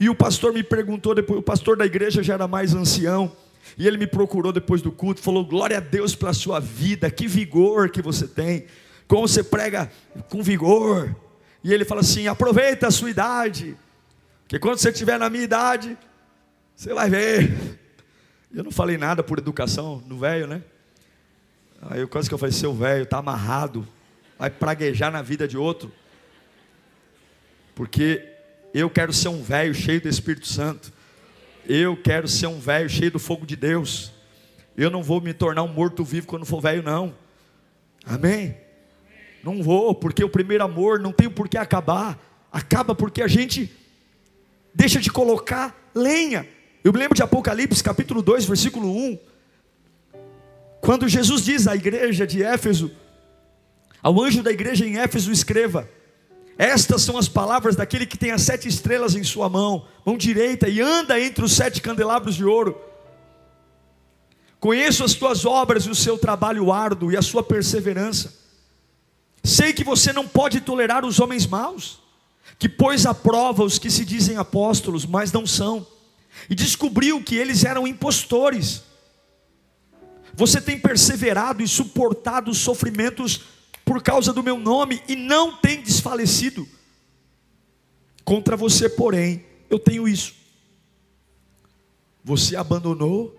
e 0.00 0.08
o 0.08 0.14
pastor 0.14 0.52
me 0.52 0.62
perguntou 0.62 1.14
depois, 1.14 1.38
o 1.38 1.42
pastor 1.42 1.76
da 1.76 1.86
igreja 1.86 2.22
já 2.22 2.34
era 2.34 2.48
mais 2.48 2.74
ancião, 2.74 3.30
e 3.76 3.86
ele 3.86 3.96
me 3.98 4.06
procurou 4.06 4.50
depois 4.50 4.80
do 4.80 4.90
culto, 4.90 5.20
falou: 5.20 5.44
"Glória 5.44 5.76
a 5.76 5.80
Deus 5.80 6.14
pela 6.14 6.32
sua 6.32 6.58
vida, 6.58 7.10
que 7.10 7.28
vigor 7.28 7.90
que 7.90 8.00
você 8.00 8.26
tem. 8.26 8.64
Como 9.06 9.28
você 9.28 9.44
prega 9.44 9.92
com 10.30 10.42
vigor". 10.42 11.14
E 11.62 11.74
ele 11.74 11.84
fala 11.84 12.00
assim: 12.00 12.28
"Aproveita 12.28 12.86
a 12.86 12.90
sua 12.90 13.10
idade. 13.10 13.76
Porque 14.48 14.58
quando 14.58 14.78
você 14.78 14.88
estiver 14.88 15.18
na 15.18 15.28
minha 15.28 15.44
idade, 15.44 15.94
você 16.74 16.94
vai 16.94 17.10
ver. 17.10 17.78
Eu 18.50 18.64
não 18.64 18.70
falei 18.70 18.96
nada 18.96 19.22
por 19.22 19.36
educação 19.36 20.02
no 20.06 20.18
velho, 20.18 20.46
né? 20.46 20.62
Aí 21.82 22.00
eu 22.00 22.08
quase 22.08 22.30
que 22.30 22.34
eu 22.34 22.38
falei, 22.38 22.54
seu 22.54 22.72
velho, 22.72 23.04
tá 23.04 23.18
amarrado, 23.18 23.86
vai 24.38 24.48
praguejar 24.48 25.12
na 25.12 25.20
vida 25.20 25.46
de 25.46 25.58
outro. 25.58 25.92
Porque 27.74 28.26
eu 28.72 28.88
quero 28.88 29.12
ser 29.12 29.28
um 29.28 29.42
velho 29.42 29.74
cheio 29.74 30.00
do 30.00 30.08
Espírito 30.08 30.46
Santo. 30.46 30.90
Eu 31.66 31.94
quero 31.94 32.26
ser 32.26 32.46
um 32.46 32.58
velho 32.58 32.88
cheio 32.88 33.10
do 33.10 33.18
fogo 33.18 33.44
de 33.44 33.54
Deus. 33.54 34.10
Eu 34.74 34.88
não 34.88 35.02
vou 35.02 35.20
me 35.20 35.34
tornar 35.34 35.62
um 35.62 35.68
morto-vivo 35.68 36.26
quando 36.26 36.46
for 36.46 36.62
velho, 36.62 36.82
não. 36.82 37.14
Amém? 38.02 38.56
Não 39.44 39.62
vou, 39.62 39.94
porque 39.94 40.24
o 40.24 40.28
primeiro 40.30 40.64
amor 40.64 40.98
não 40.98 41.12
tem 41.12 41.28
por 41.28 41.50
que 41.50 41.58
acabar. 41.58 42.18
Acaba 42.50 42.94
porque 42.94 43.20
a 43.20 43.28
gente 43.28 43.70
deixa 44.74 45.00
de 45.00 45.10
colocar 45.10 45.90
lenha. 45.94 46.46
Eu 46.82 46.92
me 46.92 46.98
lembro 46.98 47.14
de 47.14 47.22
Apocalipse, 47.22 47.82
capítulo 47.82 48.22
2, 48.22 48.44
versículo 48.44 48.90
1. 48.90 49.18
Quando 50.80 51.08
Jesus 51.08 51.44
diz 51.44 51.66
à 51.66 51.74
igreja 51.74 52.26
de 52.26 52.42
Éfeso, 52.42 52.90
ao 54.02 54.22
anjo 54.22 54.42
da 54.42 54.50
igreja 54.50 54.86
em 54.86 54.98
Éfeso, 54.98 55.32
escreva: 55.32 55.88
Estas 56.56 57.02
são 57.02 57.18
as 57.18 57.28
palavras 57.28 57.76
daquele 57.76 58.06
que 58.06 58.16
tem 58.16 58.30
as 58.30 58.42
sete 58.42 58.68
estrelas 58.68 59.14
em 59.14 59.24
sua 59.24 59.48
mão, 59.48 59.86
mão 60.04 60.16
direita, 60.16 60.68
e 60.68 60.80
anda 60.80 61.20
entre 61.20 61.44
os 61.44 61.52
sete 61.52 61.80
candelabros 61.82 62.36
de 62.36 62.44
ouro. 62.44 62.80
Conheço 64.60 65.04
as 65.04 65.14
tuas 65.14 65.44
obras 65.44 65.84
e 65.84 65.90
o 65.90 65.94
seu 65.94 66.18
trabalho 66.18 66.72
árduo 66.72 67.12
e 67.12 67.16
a 67.16 67.22
sua 67.22 67.42
perseverança. 67.42 68.36
Sei 69.42 69.72
que 69.72 69.84
você 69.84 70.12
não 70.12 70.26
pode 70.26 70.60
tolerar 70.60 71.04
os 71.04 71.20
homens 71.20 71.46
maus, 71.46 72.00
que 72.58 72.68
pôs 72.68 73.06
à 73.06 73.14
prova 73.14 73.62
os 73.62 73.78
que 73.78 73.90
se 73.90 74.04
dizem 74.04 74.36
apóstolos, 74.36 75.06
mas 75.06 75.32
não 75.32 75.46
são, 75.46 75.86
e 76.50 76.54
descobriu 76.54 77.22
que 77.22 77.36
eles 77.36 77.64
eram 77.64 77.86
impostores. 77.86 78.82
Você 80.34 80.60
tem 80.60 80.78
perseverado 80.78 81.62
e 81.62 81.68
suportado 81.68 82.50
os 82.50 82.58
sofrimentos 82.58 83.42
por 83.84 84.02
causa 84.02 84.32
do 84.32 84.42
meu 84.42 84.58
nome 84.58 85.02
e 85.08 85.16
não 85.16 85.56
tem 85.56 85.82
desfalecido. 85.82 86.68
Contra 88.24 88.56
você, 88.56 88.88
porém, 88.88 89.44
eu 89.70 89.78
tenho 89.78 90.06
isso. 90.06 90.34
Você 92.22 92.56
abandonou 92.56 93.34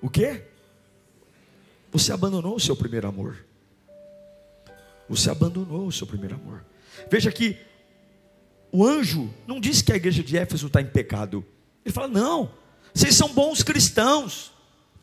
o 0.00 0.10
quê? 0.10 0.42
Você 1.92 2.12
abandonou 2.12 2.56
o 2.56 2.60
seu 2.60 2.74
primeiro 2.74 3.06
amor. 3.06 3.44
Você 5.08 5.30
abandonou 5.30 5.86
o 5.86 5.92
seu 5.92 6.06
primeiro 6.06 6.34
amor. 6.34 6.64
Veja 7.10 7.30
que 7.30 7.56
o 8.72 8.86
anjo 8.86 9.32
não 9.46 9.60
diz 9.60 9.82
que 9.82 9.92
a 9.92 9.96
igreja 9.96 10.22
de 10.22 10.36
Éfeso 10.36 10.66
está 10.66 10.80
em 10.80 10.86
pecado. 10.86 11.44
Ele 11.84 11.92
fala: 11.92 12.08
não, 12.08 12.50
vocês 12.94 13.14
são 13.14 13.28
bons 13.28 13.62
cristãos. 13.62 14.50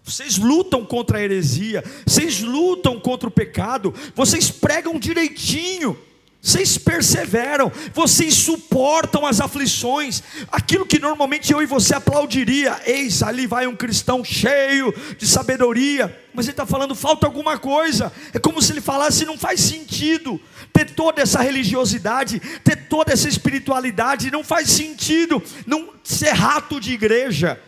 Vocês 0.03 0.37
lutam 0.37 0.83
contra 0.85 1.19
a 1.19 1.21
heresia, 1.21 1.83
vocês 2.05 2.39
lutam 2.39 2.99
contra 2.99 3.27
o 3.27 3.31
pecado, 3.31 3.93
vocês 4.15 4.49
pregam 4.49 4.97
direitinho, 4.97 5.95
vocês 6.41 6.77
perseveram, 6.77 7.69
vocês 7.93 8.33
suportam 8.33 9.25
as 9.25 9.41
aflições, 9.41 10.23
aquilo 10.49 10.85
que 10.85 10.97
normalmente 10.97 11.51
eu 11.51 11.61
e 11.61 11.65
você 11.65 11.93
aplaudiria. 11.93 12.79
Eis, 12.85 13.21
ali 13.21 13.45
vai 13.45 13.67
um 13.67 13.75
cristão 13.75 14.23
cheio 14.23 14.93
de 15.17 15.27
sabedoria, 15.27 16.17
mas 16.33 16.45
ele 16.45 16.53
está 16.53 16.65
falando, 16.65 16.95
falta 16.95 17.25
alguma 17.25 17.57
coisa. 17.59 18.11
É 18.33 18.39
como 18.39 18.61
se 18.61 18.71
ele 18.71 18.79
falasse, 18.79 19.25
não 19.25 19.37
faz 19.37 19.59
sentido 19.59 20.39
ter 20.71 20.91
toda 20.91 21.21
essa 21.21 21.41
religiosidade, 21.41 22.39
ter 22.63 22.87
toda 22.87 23.11
essa 23.11 23.27
espiritualidade, 23.27 24.31
não 24.31 24.43
faz 24.43 24.69
sentido 24.69 25.43
não 25.67 25.89
ser 26.05 26.31
rato 26.31 26.79
de 26.79 26.93
igreja. 26.93 27.61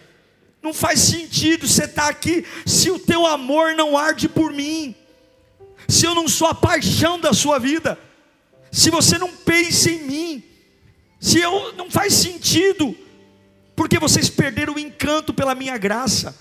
Não 0.64 0.74
faz 0.74 1.00
sentido 1.02 1.68
você 1.68 1.86
estar 1.86 2.04
tá 2.04 2.10
aqui 2.10 2.46
se 2.66 2.90
o 2.90 3.00
teu 3.00 3.26
amor 3.26 3.76
não 3.76 3.98
arde 3.98 4.30
por 4.30 4.54
mim, 4.54 4.96
se 5.90 6.06
eu 6.06 6.16
não 6.16 6.28
sou 6.28 6.48
a 6.48 6.54
paixão 6.54 7.20
da 7.20 7.34
sua 7.34 7.60
vida 7.60 7.98
se 8.72 8.90
você 8.90 9.18
não 9.18 9.30
pensa 9.30 9.92
em 9.92 10.02
mim, 10.04 10.44
se 11.20 11.40
eu 11.40 11.74
não 11.74 11.92
faz 11.92 12.14
sentido, 12.14 12.96
porque 13.76 14.00
vocês 14.00 14.30
perderam 14.30 14.76
o 14.76 14.80
encanto 14.80 15.34
pela 15.34 15.54
minha 15.54 15.78
graça. 15.78 16.36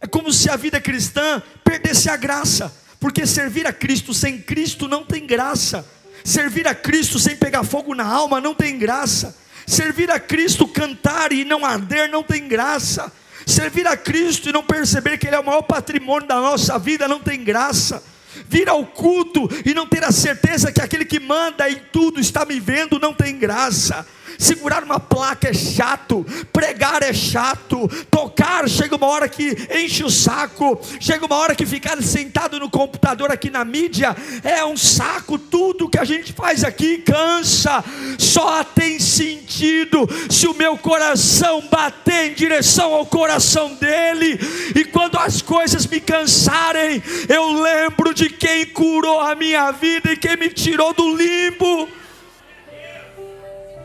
É 0.00 0.06
como 0.06 0.32
se 0.32 0.50
a 0.50 0.56
vida 0.56 0.80
cristã 0.80 1.42
perdesse 1.64 2.10
a 2.10 2.16
graça, 2.16 2.72
porque 3.00 3.26
servir 3.26 3.66
a 3.66 3.72
Cristo 3.72 4.12
sem 4.12 4.40
Cristo 4.40 4.86
não 4.86 5.02
tem 5.04 5.26
graça. 5.26 5.86
Servir 6.22 6.68
a 6.68 6.74
Cristo 6.74 7.18
sem 7.18 7.34
pegar 7.36 7.64
fogo 7.64 7.94
na 7.94 8.04
alma 8.04 8.40
não 8.40 8.54
tem 8.54 8.78
graça. 8.78 9.36
Servir 9.66 10.10
a 10.10 10.20
Cristo 10.20 10.68
cantar 10.68 11.32
e 11.32 11.44
não 11.44 11.64
arder 11.64 12.08
não 12.08 12.22
tem 12.22 12.46
graça. 12.46 13.10
Servir 13.46 13.86
a 13.86 13.96
Cristo 13.96 14.48
e 14.48 14.52
não 14.52 14.62
perceber 14.62 15.18
que 15.18 15.26
Ele 15.26 15.36
é 15.36 15.40
o 15.40 15.44
maior 15.44 15.62
patrimônio 15.62 16.28
da 16.28 16.36
nossa 16.36 16.78
vida 16.78 17.08
não 17.08 17.20
tem 17.20 17.42
graça 17.42 18.02
vir 18.48 18.68
ao 18.68 18.84
culto 18.86 19.48
e 19.64 19.74
não 19.74 19.86
ter 19.86 20.04
a 20.04 20.12
certeza 20.12 20.72
que 20.72 20.80
aquele 20.80 21.04
que 21.04 21.20
manda 21.20 21.68
em 21.68 21.80
tudo 21.92 22.20
está 22.20 22.44
me 22.44 22.58
vendo, 22.60 22.98
não 22.98 23.12
tem 23.12 23.38
graça. 23.38 24.06
Segurar 24.42 24.82
uma 24.82 24.98
placa 24.98 25.50
é 25.50 25.54
chato, 25.54 26.26
pregar 26.52 27.00
é 27.00 27.12
chato, 27.12 27.88
tocar 28.10 28.68
chega 28.68 28.96
uma 28.96 29.06
hora 29.06 29.28
que 29.28 29.56
enche 29.72 30.02
o 30.02 30.10
saco, 30.10 30.80
chega 30.98 31.24
uma 31.24 31.36
hora 31.36 31.54
que 31.54 31.64
ficar 31.64 32.02
sentado 32.02 32.58
no 32.58 32.68
computador 32.68 33.30
aqui 33.30 33.50
na 33.50 33.64
mídia 33.64 34.16
é 34.42 34.64
um 34.64 34.76
saco, 34.76 35.38
tudo 35.38 35.88
que 35.88 35.96
a 35.96 36.02
gente 36.02 36.32
faz 36.32 36.64
aqui 36.64 36.98
cansa, 36.98 37.84
só 38.18 38.64
tem 38.64 38.98
sentido 38.98 40.08
se 40.28 40.48
o 40.48 40.54
meu 40.54 40.76
coração 40.76 41.62
bater 41.70 42.32
em 42.32 42.34
direção 42.34 42.92
ao 42.92 43.06
coração 43.06 43.76
dele, 43.76 44.40
e 44.74 44.84
quando 44.86 45.20
as 45.20 45.40
coisas 45.40 45.86
me 45.86 46.00
cansarem, 46.00 47.00
eu 47.28 47.62
lembro 47.62 48.12
de 48.12 48.28
quem 48.28 48.66
curou 48.66 49.20
a 49.20 49.36
minha 49.36 49.70
vida 49.70 50.12
e 50.12 50.16
quem 50.16 50.36
me 50.36 50.48
tirou 50.48 50.92
do 50.92 51.14
limbo. 51.14 52.01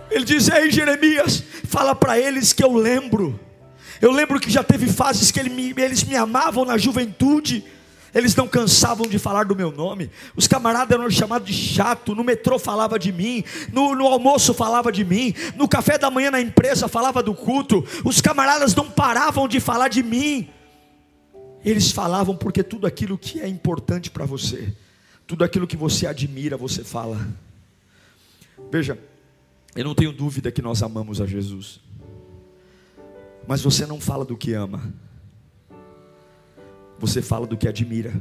Ele 0.10 0.26
diz: 0.26 0.48
Ei, 0.48 0.72
Jeremias, 0.72 1.44
fala 1.66 1.94
para 1.96 2.20
eles 2.20 2.54
que 2.54 2.64
eu 2.64 2.74
lembro. 2.74 3.40
Eu 4.02 4.12
lembro 4.12 4.40
que 4.40 4.50
já 4.50 4.64
teve 4.64 4.88
fases 4.88 5.32
que 5.32 5.40
eles 5.40 6.04
me 6.04 6.16
amavam 6.16 6.66
na 6.66 6.78
juventude. 6.78 7.64
Eles 8.14 8.36
não 8.36 8.48
cansavam 8.48 9.08
de 9.08 9.20
falar 9.20 9.44
do 9.44 9.56
meu 9.56 9.72
nome. 9.72 10.10
Os 10.36 10.48
camaradas 10.48 10.98
eram 10.98 11.10
chamados 11.10 11.48
de 11.48 11.54
chato. 11.54 12.16
No 12.16 12.24
metrô 12.24 12.58
falava 12.58 12.98
de 12.98 13.12
mim. 13.12 13.44
No, 13.72 13.96
no, 13.96 14.08
almoço 14.08 14.54
falava 14.54 14.92
de 14.92 15.04
mim. 15.04 15.34
No 15.56 15.68
café 15.68 15.98
da 15.98 16.10
manhã 16.10 16.32
na 16.32 16.42
empresa 16.42 16.88
falava 16.88 17.22
do 17.22 17.34
culto. 17.34 17.86
Os 18.06 18.22
camaradas 18.22 18.74
não 18.74 18.90
paravam 18.90 19.48
de 19.48 19.60
falar 19.60 19.90
de 19.90 20.02
mim. 20.02 20.50
Eles 21.64 21.92
falavam 21.92 22.36
porque 22.36 22.64
tudo 22.64 22.88
aquilo 22.88 23.18
que 23.18 23.42
é 23.42 23.48
importante 23.48 24.10
para 24.10 24.26
você, 24.26 24.74
tudo 25.26 25.44
aquilo 25.44 25.68
que 25.68 25.76
você 25.76 26.08
admira, 26.08 26.56
você 26.56 26.84
fala. 26.84 27.28
Veja, 28.72 28.98
eu 29.78 29.84
não 29.84 29.94
tenho 29.94 30.12
dúvida 30.12 30.52
que 30.52 30.60
nós 30.60 30.82
amamos 30.82 31.22
a 31.22 31.28
Jesus. 31.28 31.80
Mas 33.48 33.62
você 33.62 33.86
não 33.86 34.02
fala 34.02 34.26
do 34.26 34.36
que 34.36 34.54
ama. 34.54 34.92
Você 36.98 37.22
fala 37.22 37.46
do 37.46 37.56
que 37.56 37.68
admira. 37.68 38.12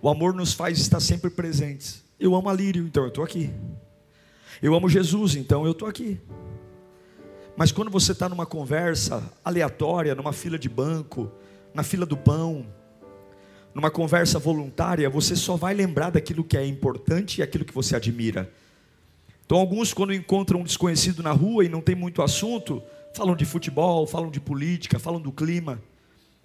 O 0.00 0.08
amor 0.08 0.32
nos 0.32 0.52
faz 0.52 0.78
estar 0.78 1.00
sempre 1.00 1.30
presentes. 1.30 2.04
Eu 2.18 2.36
amo 2.36 2.48
a 2.48 2.52
Lírio, 2.52 2.84
então 2.86 3.02
eu 3.02 3.08
estou 3.08 3.24
aqui. 3.24 3.50
Eu 4.62 4.72
amo 4.72 4.88
Jesus, 4.88 5.34
então 5.34 5.66
eu 5.66 5.72
estou 5.72 5.88
aqui. 5.88 6.20
Mas 7.56 7.72
quando 7.72 7.90
você 7.90 8.12
está 8.12 8.28
numa 8.28 8.46
conversa 8.46 9.32
aleatória, 9.44 10.14
numa 10.14 10.32
fila 10.32 10.56
de 10.56 10.68
banco, 10.68 11.28
na 11.74 11.82
fila 11.82 12.06
do 12.06 12.16
pão, 12.16 12.64
numa 13.74 13.90
conversa 13.90 14.38
voluntária, 14.38 15.10
você 15.10 15.34
só 15.34 15.56
vai 15.56 15.74
lembrar 15.74 16.10
daquilo 16.10 16.44
que 16.44 16.56
é 16.56 16.64
importante 16.64 17.38
e 17.38 17.42
aquilo 17.42 17.64
que 17.64 17.74
você 17.74 17.96
admira. 17.96 18.48
Então, 19.48 19.56
alguns, 19.56 19.94
quando 19.94 20.12
encontram 20.12 20.60
um 20.60 20.62
desconhecido 20.62 21.22
na 21.22 21.32
rua 21.32 21.64
e 21.64 21.70
não 21.70 21.80
tem 21.80 21.94
muito 21.94 22.20
assunto, 22.20 22.82
falam 23.14 23.34
de 23.34 23.46
futebol, 23.46 24.06
falam 24.06 24.30
de 24.30 24.38
política, 24.38 24.98
falam 24.98 25.18
do 25.18 25.32
clima. 25.32 25.80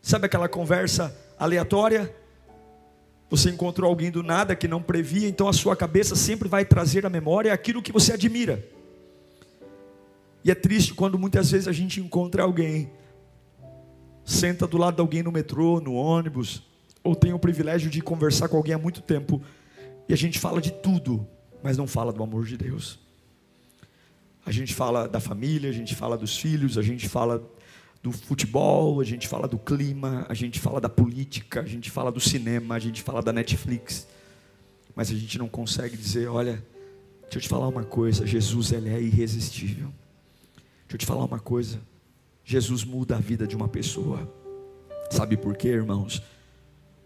Sabe 0.01 0.25
aquela 0.25 0.47
conversa 0.47 1.13
aleatória? 1.37 2.15
Você 3.29 3.49
encontrou 3.49 3.89
alguém 3.89 4.09
do 4.09 4.23
nada 4.23 4.55
que 4.55 4.69
não 4.69 4.81
previa, 4.81 5.27
então 5.27 5.49
a 5.49 5.53
sua 5.53 5.75
cabeça 5.75 6.15
sempre 6.15 6.47
vai 6.47 6.63
trazer 6.63 7.05
à 7.05 7.09
memória 7.09 7.51
aquilo 7.51 7.81
que 7.81 7.91
você 7.91 8.13
admira. 8.13 8.65
E 10.41 10.49
é 10.49 10.55
triste 10.55 10.93
quando 10.93 11.19
muitas 11.19 11.51
vezes 11.51 11.67
a 11.67 11.73
gente 11.73 11.99
encontra 11.99 12.43
alguém, 12.43 12.89
senta 14.23 14.65
do 14.65 14.77
lado 14.77 14.95
de 14.95 15.01
alguém 15.01 15.21
no 15.21 15.29
metrô, 15.29 15.81
no 15.81 15.93
ônibus, 15.93 16.63
ou 17.03 17.17
tem 17.17 17.33
o 17.33 17.39
privilégio 17.39 17.89
de 17.89 17.99
conversar 17.99 18.47
com 18.47 18.55
alguém 18.55 18.73
há 18.73 18.79
muito 18.79 19.01
tempo, 19.01 19.41
e 20.07 20.13
a 20.13 20.17
gente 20.17 20.39
fala 20.39 20.61
de 20.61 20.71
tudo, 20.71 21.27
mas 21.63 21.78
não 21.78 21.88
fala 21.88 22.12
do 22.12 22.21
amor 22.21 22.45
de 22.45 22.58
Deus. 22.58 22.99
A 24.45 24.52
gente 24.52 24.76
fala 24.76 25.08
da 25.08 25.21
família, 25.21 25.69
a 25.69 25.73
gente 25.73 25.95
fala 25.95 26.17
dos 26.17 26.38
filhos, 26.38 26.78
a 26.78 26.82
gente 26.82 27.08
fala 27.08 27.41
do 28.04 28.12
futebol, 28.12 28.99
a 28.99 29.04
gente 29.06 29.30
fala 29.30 29.47
do 29.47 29.58
clima, 29.58 30.26
a 30.28 30.34
gente 30.34 30.60
fala 30.60 30.82
da 30.82 30.89
política, 30.89 31.62
a 31.62 31.65
gente 31.65 31.89
fala 31.89 32.12
do 32.12 32.19
cinema, 32.19 32.76
a 32.76 32.80
gente 32.80 33.02
fala 33.02 33.21
da 33.21 33.32
Netflix. 33.32 34.06
Mas 34.93 35.10
a 35.10 35.15
gente 35.15 35.39
não 35.39 35.47
consegue 35.47 35.95
dizer, 35.95 36.28
olha, 36.28 36.62
deixa 37.21 37.38
eu 37.38 37.41
te 37.41 37.47
falar 37.47 37.69
uma 37.69 37.86
coisa, 37.86 38.28
Jesus 38.28 38.73
ele 38.73 38.89
é 38.89 39.02
irresistível. 39.02 39.88
Deixa 40.82 40.95
eu 40.95 40.97
te 40.97 41.06
falar 41.06 41.23
uma 41.23 41.39
coisa, 41.39 41.80
Jesus 42.43 42.84
muda 42.84 43.15
a 43.15 43.19
vida 43.19 43.47
de 43.47 43.56
uma 43.56 43.69
pessoa. 43.69 44.30
Sabe 45.10 45.38
por 45.38 45.56
quê, 45.56 45.69
irmãos? 45.69 46.21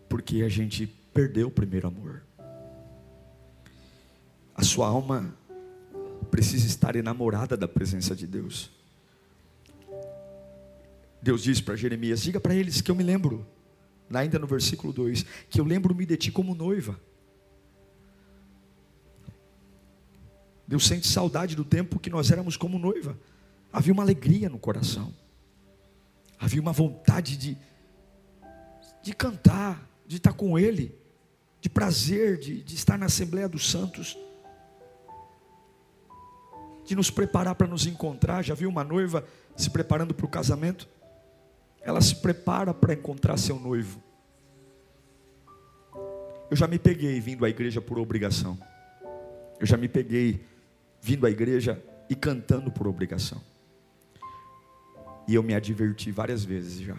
Porque 0.09 0.41
a 0.41 0.49
gente 0.49 0.87
perdeu 1.13 1.47
o 1.47 1.51
primeiro 1.51 1.87
amor. 1.87 2.26
A 4.57 4.63
sua 4.63 4.87
alma 4.87 5.37
precisa 6.31 6.65
estar 6.65 6.95
enamorada 6.95 7.55
da 7.55 7.67
presença 7.67 8.15
de 8.15 8.25
Deus. 8.25 8.71
Deus 11.21 11.43
diz 11.43 11.61
para 11.61 11.75
Jeremias: 11.75 12.23
diga 12.23 12.39
para 12.39 12.55
eles 12.55 12.81
que 12.81 12.89
eu 12.89 12.95
me 12.95 13.03
lembro, 13.03 13.45
ainda 14.11 14.39
no 14.39 14.47
versículo 14.47 14.91
2, 14.91 15.23
que 15.47 15.61
eu 15.61 15.63
lembro-me 15.63 16.07
de 16.07 16.17
ti 16.17 16.31
como 16.31 16.55
noiva. 16.55 16.99
Deus 20.67 20.87
sente 20.87 21.07
saudade 21.07 21.55
do 21.55 21.63
tempo 21.63 21.99
que 21.99 22.09
nós 22.09 22.31
éramos 22.31 22.57
como 22.57 22.79
noiva. 22.79 23.17
Havia 23.71 23.93
uma 23.93 24.03
alegria 24.03 24.49
no 24.49 24.57
coração, 24.57 25.13
havia 26.39 26.59
uma 26.59 26.73
vontade 26.73 27.37
de, 27.37 27.55
de 29.03 29.13
cantar, 29.13 29.87
de 30.07 30.17
estar 30.17 30.33
com 30.33 30.57
Ele, 30.57 30.95
de 31.61 31.69
prazer, 31.69 32.39
de, 32.39 32.63
de 32.63 32.75
estar 32.75 32.97
na 32.97 33.05
Assembleia 33.05 33.47
dos 33.47 33.69
Santos 33.69 34.17
de 36.87 36.95
nos 36.95 37.11
preparar 37.11 37.53
para 37.53 37.67
nos 37.67 37.85
encontrar. 37.85 38.41
Já 38.41 38.55
viu 38.55 38.69
uma 38.69 38.83
noiva 38.83 39.27
se 39.57 39.69
preparando 39.69 40.13
para 40.13 40.25
o 40.25 40.29
casamento? 40.29 40.87
Ela 41.81 41.99
se 41.99 42.15
prepara 42.15 42.73
para 42.73 42.93
encontrar 42.93 43.37
seu 43.37 43.59
noivo. 43.59 44.01
Eu 46.49 46.55
já 46.55 46.65
me 46.65 46.79
peguei 46.79 47.19
vindo 47.19 47.43
à 47.43 47.49
igreja 47.49 47.81
por 47.81 47.99
obrigação. 47.99 48.57
Eu 49.59 49.67
já 49.67 49.75
me 49.75 49.89
peguei 49.89 50.45
vindo 51.01 51.25
à 51.25 51.29
igreja 51.29 51.83
e 52.09 52.15
cantando 52.15 52.71
por 52.71 52.87
obrigação. 52.87 53.41
E 55.27 55.35
eu 55.35 55.43
me 55.43 55.53
adverti 55.53 56.09
várias 56.09 56.45
vezes 56.45 56.79
já. 56.79 56.97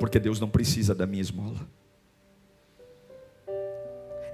Porque 0.00 0.18
Deus 0.18 0.40
não 0.40 0.48
precisa 0.48 0.94
da 0.94 1.06
minha 1.06 1.20
esmola. 1.20 1.68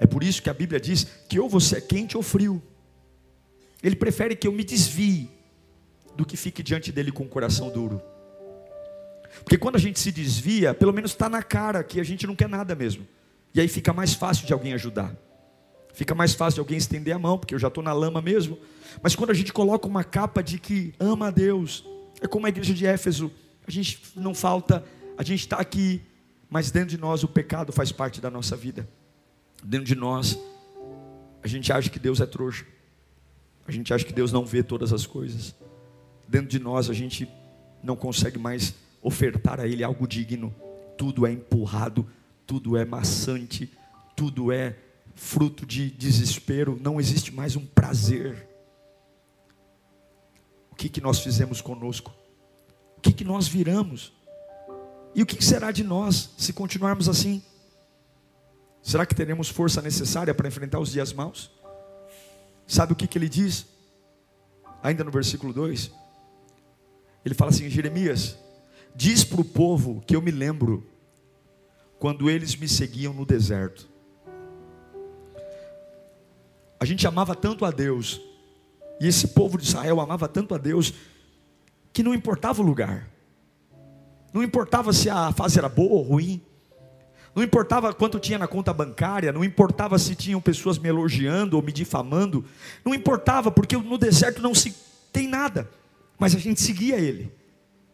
É 0.01 0.07
por 0.07 0.23
isso 0.23 0.43
que 0.43 0.51
a 0.51 0.55
Bíblia 0.55 0.81
diz 0.81 1.07
que 1.29 1.39
ou 1.39 1.49
você 1.49 1.79
é 1.79 1.81
quente 1.81 2.17
ou 2.17 2.23
frio. 2.23 2.63
Ele 3.83 3.97
prefere 3.97 4.37
que 4.37 4.47
eu 4.47 4.53
me 4.53 4.65
desvie 4.65 5.31
do 6.17 6.25
que 6.25 6.37
fique 6.37 6.63
diante 6.63 6.91
dele 6.91 7.13
com 7.13 7.25
o 7.25 7.29
coração 7.29 7.71
duro. 7.71 8.01
Porque 9.45 9.59
quando 9.59 9.77
a 9.77 9.79
gente 9.79 10.01
se 10.01 10.11
desvia, 10.11 10.75
pelo 10.75 10.93
menos 10.93 11.13
está 11.13 11.29
na 11.29 11.43
cara 11.43 11.83
que 11.85 12.01
a 12.01 12.05
gente 12.05 12.27
não 12.27 12.35
quer 12.35 12.49
nada 12.49 12.75
mesmo. 12.75 13.07
E 13.55 13.61
aí 13.61 13.69
fica 13.69 13.93
mais 13.93 14.15
fácil 14.15 14.47
de 14.47 14.53
alguém 14.53 14.73
ajudar. 14.73 15.15
Fica 15.95 16.15
mais 16.15 16.35
fácil 16.35 16.57
de 16.57 16.61
alguém 16.61 16.79
estender 16.79 17.15
a 17.15 17.19
mão, 17.19 17.39
porque 17.39 17.55
eu 17.55 17.59
já 17.59 17.69
estou 17.69 17.83
na 17.83 17.93
lama 17.93 18.21
mesmo. 18.21 18.59
Mas 19.03 19.17
quando 19.17 19.31
a 19.31 19.35
gente 19.35 19.53
coloca 19.53 19.87
uma 19.87 20.05
capa 20.05 20.43
de 20.43 20.59
que 20.59 20.95
ama 20.99 21.29
a 21.29 21.31
Deus, 21.31 21.85
é 22.21 22.27
como 22.27 22.47
a 22.47 22.49
igreja 22.49 22.75
de 22.75 22.87
Éfeso, 22.87 23.31
a 23.67 23.71
gente 23.71 24.01
não 24.15 24.35
falta, 24.35 24.85
a 25.17 25.23
gente 25.23 25.41
está 25.41 25.57
aqui, 25.57 26.03
mas 26.49 26.71
dentro 26.71 26.91
de 26.91 26.99
nós 26.99 27.23
o 27.23 27.29
pecado 27.29 27.73
faz 27.73 27.93
parte 27.93 28.21
da 28.21 28.31
nossa 28.31 28.57
vida. 28.57 28.89
Dentro 29.63 29.87
de 29.87 29.95
nós, 29.95 30.39
a 31.43 31.49
gente 31.49 31.73
acha 31.73 31.91
que 31.91 31.99
Deus 31.99 32.21
é 32.21 32.27
trouxa. 32.27 32.65
A 33.67 33.73
gente 33.73 33.93
acha 33.93 34.05
que 34.05 34.13
Deus 34.13 34.33
não 34.33 34.47
vê 34.47 34.63
todas 34.63 34.93
as 34.93 35.07
coisas. 35.07 35.55
Dentro 36.27 36.49
de 36.49 36.59
nós, 36.59 36.89
a 36.89 36.95
gente 36.95 37.29
não 37.83 37.97
consegue 37.97 38.39
mais 38.39 38.75
ofertar 39.03 39.61
a 39.61 39.67
Ele 39.67 39.85
algo 39.85 40.07
digno. 40.07 40.55
Tudo 40.97 41.27
é 41.27 41.33
empurrado, 41.33 42.09
tudo 42.47 42.77
é 42.77 42.85
maçante, 42.85 43.71
tudo 44.17 44.51
é 44.51 44.77
fruto 45.15 45.67
de 45.67 45.91
desespero. 45.91 46.79
Não 46.81 47.01
existe 47.01 47.35
mais 47.35 47.57
um 47.57 47.65
prazer. 47.65 48.49
O 50.71 50.75
que, 50.75 50.89
que 50.89 51.01
nós 51.01 51.21
fizemos 51.21 51.61
conosco? 51.61 52.13
O 52.97 53.01
que, 53.01 53.13
que 53.13 53.25
nós 53.25 53.47
viramos? 53.47 54.13
E 55.15 55.23
o 55.23 55.27
que 55.27 55.45
será 55.45 55.71
de 55.73 55.83
nós 55.83 56.31
se 56.39 56.53
continuarmos 56.53 57.09
assim? 57.09 57.43
Será 58.83 59.05
que 59.05 59.15
teremos 59.15 59.49
força 59.49 59.83
necessária 59.83 60.35
para 60.35 60.49
enfrentar 60.49 60.79
os 60.79 60.91
dias 60.91 61.13
maus? 61.13 61.51
Sabe 62.67 62.93
o 62.93 62.97
que, 62.97 63.07
que 63.07 63.19
ele 63.19 63.29
diz? 63.29 63.67
Ainda 64.83 65.03
no 65.03 65.11
versículo 65.11 65.53
2, 65.53 65.91
ele 67.25 67.35
fala 67.35 67.51
assim: 67.51 67.69
Jeremias, 67.69 68.37
diz 68.95 69.25
para 69.25 69.41
o 69.41 69.45
povo 69.45 70.03
que 70.07 70.15
eu 70.15 70.23
me 70.23 70.31
lembro 70.31 70.87
quando 71.99 72.31
eles 72.31 72.55
me 72.55 72.69
seguiam 72.69 73.13
no 73.13 73.27
deserto. 73.27 73.89
A 76.81 76.85
gente 76.85 77.07
amava 77.07 77.35
tanto 77.35 77.65
a 77.65 77.71
Deus, 77.71 78.21
e 79.01 79.09
esse 79.09 79.29
povo 79.29 79.59
de 79.59 79.65
Israel 79.65 80.01
amava 80.01 80.29
tanto 80.29 80.55
a 80.55 80.59
Deus, 80.59 80.95
que 81.93 82.03
não 82.03 82.15
importava 82.15 82.63
o 82.63 82.65
lugar, 82.65 83.11
não 84.33 84.43
importava 84.43 84.93
se 84.93 85.11
a 85.11 85.33
fase 85.33 85.59
era 85.59 85.69
boa 85.69 85.95
ou 85.95 86.03
ruim, 86.03 86.41
não 87.39 87.45
importava 87.45 87.95
quanto 87.95 88.19
tinha 88.19 88.37
na 88.37 88.49
conta 88.49 88.73
bancária, 88.73 89.31
não 89.31 89.45
importava 89.45 89.97
se 89.97 90.17
tinham 90.17 90.41
pessoas 90.41 90.77
me 90.77 90.89
elogiando 90.89 91.55
ou 91.55 91.63
me 91.63 91.71
difamando, 91.71 92.45
não 92.85 92.93
importava, 92.93 93.49
porque 93.49 93.77
no 93.77 93.97
deserto 93.97 94.43
não 94.43 94.53
se 94.53 94.75
tem 95.13 95.29
nada, 95.29 95.71
mas 96.19 96.35
a 96.35 96.39
gente 96.41 96.61
seguia 96.61 96.97
ele, 96.97 97.33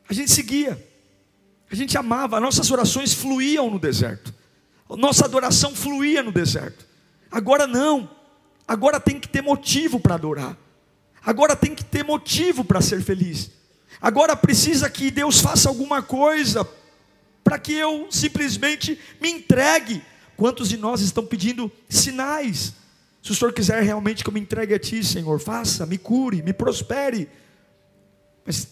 a 0.08 0.14
gente 0.14 0.32
seguia, 0.32 0.82
a 1.70 1.74
gente 1.74 1.98
amava, 1.98 2.40
nossas 2.40 2.70
orações 2.70 3.12
fluíam 3.12 3.70
no 3.70 3.78
deserto, 3.78 4.32
nossa 4.88 5.26
adoração 5.26 5.74
fluía 5.74 6.22
no 6.22 6.32
deserto. 6.32 6.86
Agora 7.30 7.66
não, 7.66 8.08
agora 8.66 8.98
tem 8.98 9.20
que 9.20 9.28
ter 9.28 9.42
motivo 9.42 10.00
para 10.00 10.14
adorar, 10.14 10.56
agora 11.22 11.54
tem 11.54 11.74
que 11.74 11.84
ter 11.84 12.02
motivo 12.02 12.64
para 12.64 12.80
ser 12.80 13.02
feliz, 13.02 13.50
agora 14.00 14.34
precisa 14.34 14.88
que 14.88 15.10
Deus 15.10 15.38
faça 15.38 15.68
alguma 15.68 16.00
coisa 16.00 16.66
para 17.44 17.58
que 17.58 17.74
eu 17.74 18.08
simplesmente 18.10 18.98
me 19.20 19.30
entregue. 19.30 20.02
Quantos 20.36 20.70
de 20.70 20.78
nós 20.78 21.02
estão 21.02 21.24
pedindo 21.24 21.70
sinais? 21.88 22.74
Se 23.22 23.30
o 23.30 23.34
Senhor 23.34 23.52
quiser 23.52 23.82
realmente 23.82 24.24
que 24.24 24.28
eu 24.28 24.34
me 24.34 24.40
entregue 24.40 24.74
a 24.74 24.78
Ti, 24.78 25.04
Senhor, 25.04 25.38
faça, 25.38 25.86
me 25.86 25.98
cure, 25.98 26.42
me 26.42 26.52
prospere. 26.52 27.28
Mas 28.44 28.68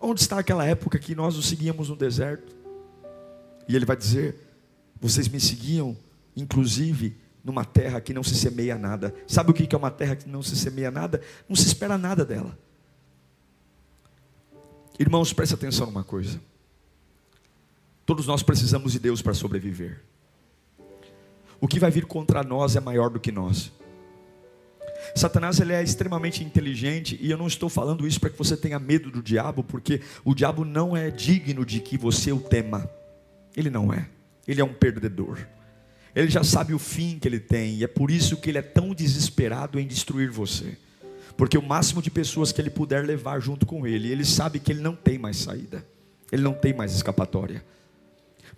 onde 0.00 0.20
está 0.20 0.38
aquela 0.38 0.66
época 0.66 0.98
que 0.98 1.14
nós 1.14 1.36
o 1.36 1.42
seguíamos 1.42 1.88
no 1.88 1.96
deserto? 1.96 2.56
E 3.68 3.76
Ele 3.76 3.84
vai 3.84 3.96
dizer: 3.96 4.36
vocês 5.00 5.28
me 5.28 5.40
seguiam, 5.40 5.96
inclusive, 6.36 7.16
numa 7.44 7.64
terra 7.64 8.00
que 8.00 8.12
não 8.12 8.22
se 8.22 8.34
semeia 8.34 8.76
nada. 8.76 9.14
Sabe 9.26 9.50
o 9.50 9.54
que 9.54 9.74
é 9.74 9.78
uma 9.78 9.90
terra 9.90 10.16
que 10.16 10.28
não 10.28 10.42
se 10.42 10.56
semeia 10.56 10.90
nada? 10.90 11.20
Não 11.48 11.56
se 11.56 11.66
espera 11.66 11.96
nada 11.96 12.24
dela. 12.24 12.58
Irmãos, 14.98 15.32
preste 15.32 15.54
atenção 15.54 15.86
numa 15.86 16.04
coisa. 16.04 16.40
Todos 18.04 18.26
nós 18.26 18.42
precisamos 18.42 18.92
de 18.92 18.98
Deus 18.98 19.22
para 19.22 19.34
sobreviver. 19.34 20.00
O 21.60 21.68
que 21.68 21.78
vai 21.78 21.90
vir 21.90 22.06
contra 22.06 22.42
nós 22.42 22.74
é 22.74 22.80
maior 22.80 23.08
do 23.08 23.20
que 23.20 23.30
nós. 23.30 23.70
Satanás 25.14 25.60
ele 25.60 25.72
é 25.72 25.82
extremamente 25.82 26.42
inteligente 26.42 27.18
e 27.20 27.30
eu 27.30 27.36
não 27.36 27.46
estou 27.46 27.68
falando 27.68 28.06
isso 28.06 28.20
para 28.20 28.30
que 28.30 28.38
você 28.38 28.56
tenha 28.56 28.78
medo 28.78 29.10
do 29.10 29.22
diabo, 29.22 29.62
porque 29.62 30.00
o 30.24 30.34
diabo 30.34 30.64
não 30.64 30.96
é 30.96 31.10
digno 31.10 31.64
de 31.64 31.80
que 31.80 31.98
você 31.98 32.32
o 32.32 32.40
tema. 32.40 32.88
Ele 33.56 33.70
não 33.70 33.92
é. 33.92 34.08
Ele 34.46 34.60
é 34.60 34.64
um 34.64 34.72
perdedor. 34.72 35.38
Ele 36.14 36.28
já 36.28 36.44
sabe 36.44 36.74
o 36.74 36.78
fim 36.78 37.18
que 37.18 37.28
ele 37.28 37.40
tem 37.40 37.76
e 37.76 37.84
é 37.84 37.86
por 37.86 38.10
isso 38.10 38.36
que 38.36 38.50
ele 38.50 38.58
é 38.58 38.62
tão 38.62 38.94
desesperado 38.94 39.78
em 39.78 39.86
destruir 39.86 40.30
você. 40.30 40.76
Porque 41.36 41.56
o 41.56 41.62
máximo 41.62 42.02
de 42.02 42.10
pessoas 42.10 42.52
que 42.52 42.60
ele 42.60 42.70
puder 42.70 43.04
levar 43.04 43.40
junto 43.40 43.64
com 43.64 43.86
ele, 43.86 44.10
ele 44.10 44.24
sabe 44.24 44.58
que 44.58 44.72
ele 44.72 44.80
não 44.80 44.94
tem 44.94 45.18
mais 45.18 45.38
saída. 45.38 45.84
Ele 46.30 46.42
não 46.42 46.54
tem 46.54 46.74
mais 46.74 46.94
escapatória. 46.94 47.64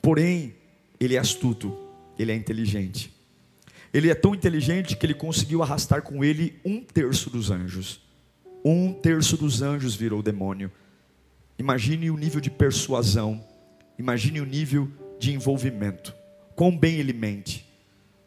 Porém, 0.04 0.54
ele 1.00 1.16
é 1.16 1.18
astuto, 1.18 1.74
ele 2.18 2.30
é 2.30 2.34
inteligente. 2.34 3.10
Ele 3.90 4.10
é 4.10 4.14
tão 4.14 4.34
inteligente 4.34 4.98
que 4.98 5.06
ele 5.06 5.14
conseguiu 5.14 5.62
arrastar 5.62 6.02
com 6.02 6.22
ele 6.22 6.60
um 6.62 6.84
terço 6.84 7.30
dos 7.30 7.50
anjos. 7.50 8.02
Um 8.62 8.92
terço 8.92 9.34
dos 9.38 9.62
anjos 9.62 9.94
virou 9.94 10.22
demônio. 10.22 10.70
Imagine 11.58 12.10
o 12.10 12.18
nível 12.18 12.38
de 12.38 12.50
persuasão, 12.50 13.42
imagine 13.98 14.42
o 14.42 14.44
nível 14.44 14.92
de 15.18 15.32
envolvimento. 15.32 16.14
Quão 16.54 16.76
bem 16.76 16.96
ele 16.96 17.14
mente. 17.14 17.66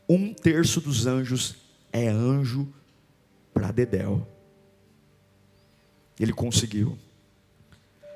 Um 0.09 0.33
terço 0.33 0.81
dos 0.81 1.05
anjos 1.05 1.57
é 1.93 2.07
anjo 2.07 2.67
para 3.53 3.71
Dedéu. 3.71 4.27
Ele 6.19 6.33
conseguiu. 6.33 6.97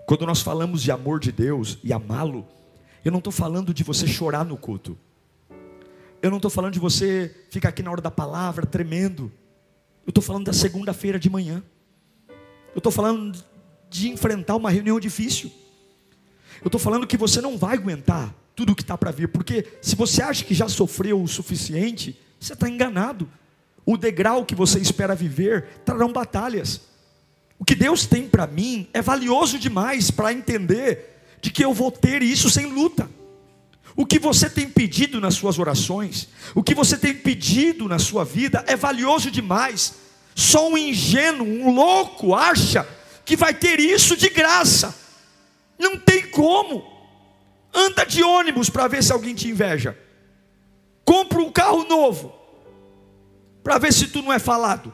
Quando 0.08 0.26
nós 0.26 0.42
falamos 0.42 0.82
de 0.82 0.92
amor 0.92 1.20
de 1.20 1.32
Deus 1.32 1.78
e 1.84 1.94
amá-lo, 1.94 2.48
eu 3.04 3.12
não 3.12 3.20
estou 3.20 3.34
falando 3.34 3.74
de 3.74 3.84
você 3.84 4.08
chorar 4.08 4.46
no 4.46 4.58
culto. 4.58 4.98
Eu 6.22 6.30
não 6.30 6.38
estou 6.38 6.52
falando 6.52 6.74
de 6.74 6.80
você 6.80 7.36
ficar 7.50 7.70
aqui 7.70 7.82
na 7.82 7.92
hora 7.92 8.02
da 8.02 8.12
palavra 8.12 8.66
tremendo. 8.66 9.32
Eu 10.06 10.12
estou 10.12 10.24
falando 10.24 10.46
da 10.46 10.54
segunda-feira 10.54 11.20
de 11.20 11.30
manhã. 11.30 11.64
Eu 12.74 12.78
estou 12.78 12.92
falando 12.92 13.38
de 13.90 14.10
enfrentar 14.10 14.56
uma 14.56 14.70
reunião 14.70 15.00
difícil. 15.00 15.52
Eu 16.62 16.68
estou 16.68 16.80
falando 16.80 17.08
que 17.08 17.18
você 17.18 17.42
não 17.42 17.58
vai 17.58 17.76
aguentar 17.76 18.34
tudo 18.56 18.74
o 18.74 18.76
que 18.76 18.84
está 18.84 18.98
para 18.98 19.12
vir, 19.12 19.30
porque 19.30 19.66
se 19.82 19.96
você 19.96 20.22
acha 20.22 20.46
que 20.46 20.54
já 20.54 20.70
sofreu 20.70 21.22
o 21.22 21.28
suficiente, 21.28 22.20
você 22.40 22.54
está 22.54 22.70
enganado. 22.70 23.28
O 23.84 23.98
degrau 23.98 24.46
que 24.46 24.54
você 24.54 24.80
espera 24.80 25.16
viver 25.16 25.82
trarão 25.84 26.14
batalhas. 26.14 26.82
O 27.58 27.66
que 27.66 27.76
Deus 27.76 28.06
tem 28.06 28.28
para 28.28 28.46
mim 28.46 28.88
é 28.94 29.02
valioso 29.02 29.58
demais 29.58 30.12
para 30.12 30.32
entender 30.34 31.21
de 31.42 31.52
que 31.52 31.66
eu 31.66 31.74
vou 31.74 31.92
ter 31.92 32.22
isso 32.22 32.50
sem 32.50 32.68
luta. 32.68 33.10
O 33.96 34.06
que 34.06 34.20
você 34.20 34.50
tem 34.50 34.70
pedido 34.70 35.20
nas 35.20 35.34
suas 35.34 35.60
orações, 35.60 36.30
o 36.56 36.64
que 36.64 36.74
você 36.74 36.98
tem 36.98 37.14
pedido 37.14 37.90
na 37.90 38.00
sua 38.00 38.24
vida 38.24 38.64
é 38.68 38.76
valioso 38.76 39.30
demais. 39.30 39.96
Só 40.34 40.70
um 40.70 40.78
ingênuo, 40.78 41.46
um 41.46 41.74
louco 41.74 42.34
acha 42.34 42.88
que 43.26 43.36
vai 43.36 43.54
ter 43.54 43.80
isso 43.80 44.16
de 44.16 44.30
graça. 44.30 44.96
Não 45.78 45.98
tem 45.98 46.28
como. 46.28 46.90
Anda 47.74 48.06
de 48.06 48.24
ônibus 48.24 48.70
para 48.70 48.88
ver 48.88 49.04
se 49.04 49.12
alguém 49.12 49.34
te 49.34 49.50
inveja. 49.50 49.98
Compra 51.04 51.40
um 51.40 51.52
carro 51.52 51.84
novo 51.86 52.34
para 53.64 53.78
ver 53.78 53.92
se 53.92 54.08
tu 54.08 54.22
não 54.22 54.32
é 54.32 54.40
falado. 54.40 54.94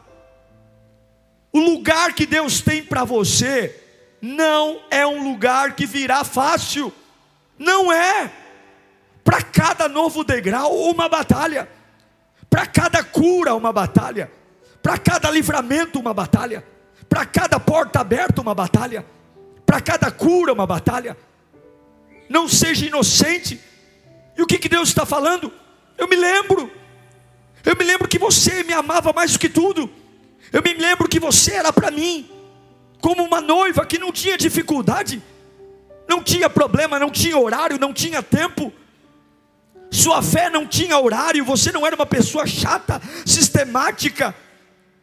O 1.52 1.60
lugar 1.60 2.14
que 2.14 2.26
Deus 2.26 2.62
tem 2.62 2.84
para 2.84 3.04
você 3.04 3.87
não 4.28 4.82
é 4.92 5.08
um 5.08 5.24
lugar 5.24 5.74
que 5.74 5.86
virá 5.86 6.26
fácil. 6.26 6.94
Não 7.58 7.92
é. 7.92 8.30
Para 9.24 9.42
cada 9.42 9.88
novo 9.88 10.22
degrau, 10.22 10.76
uma 10.90 11.08
batalha. 11.08 11.70
Para 12.50 12.66
cada 12.66 13.02
cura, 13.04 13.56
uma 13.56 13.72
batalha. 13.72 14.30
Para 14.84 14.98
cada 14.98 15.32
livramento, 15.32 15.98
uma 15.98 16.14
batalha. 16.14 16.62
Para 17.08 17.26
cada 17.26 17.58
porta 17.58 18.02
aberta, 18.02 18.42
uma 18.42 18.54
batalha. 18.54 19.06
Para 19.66 19.80
cada 19.80 20.12
cura, 20.12 20.52
uma 20.52 20.68
batalha. 20.68 21.16
Não 22.28 22.50
seja 22.50 22.86
inocente. 22.86 23.62
E 24.38 24.42
o 24.42 24.46
que, 24.46 24.58
que 24.58 24.68
Deus 24.68 24.90
está 24.90 25.06
falando? 25.06 25.54
Eu 25.98 26.08
me 26.10 26.18
lembro. 26.18 26.70
Eu 27.64 27.78
me 27.78 27.86
lembro 27.86 28.10
que 28.10 28.20
você 28.20 28.62
me 28.64 28.74
amava 28.74 29.14
mais 29.14 29.32
do 29.32 29.40
que 29.40 29.48
tudo. 29.48 29.90
Eu 30.52 30.62
me 30.62 30.74
lembro 30.74 31.08
que 31.08 31.20
você 31.20 31.54
era 31.54 31.72
para 31.72 31.90
mim 31.90 32.37
como 33.00 33.24
uma 33.24 33.42
noiva 33.42 33.86
que 33.86 33.98
não 33.98 34.12
tinha 34.12 34.38
dificuldade, 34.38 35.22
não 36.08 36.24
tinha 36.24 36.50
problema, 36.50 37.00
não 37.00 37.10
tinha 37.10 37.38
horário, 37.38 37.80
não 37.80 37.94
tinha 37.94 38.24
tempo. 38.24 38.72
Sua 39.92 40.22
fé 40.22 40.50
não 40.50 40.66
tinha 40.66 40.98
horário, 41.00 41.46
você 41.46 41.72
não 41.72 41.86
era 41.86 41.96
uma 41.96 42.06
pessoa 42.06 42.46
chata, 42.46 43.02
sistemática, 43.26 44.36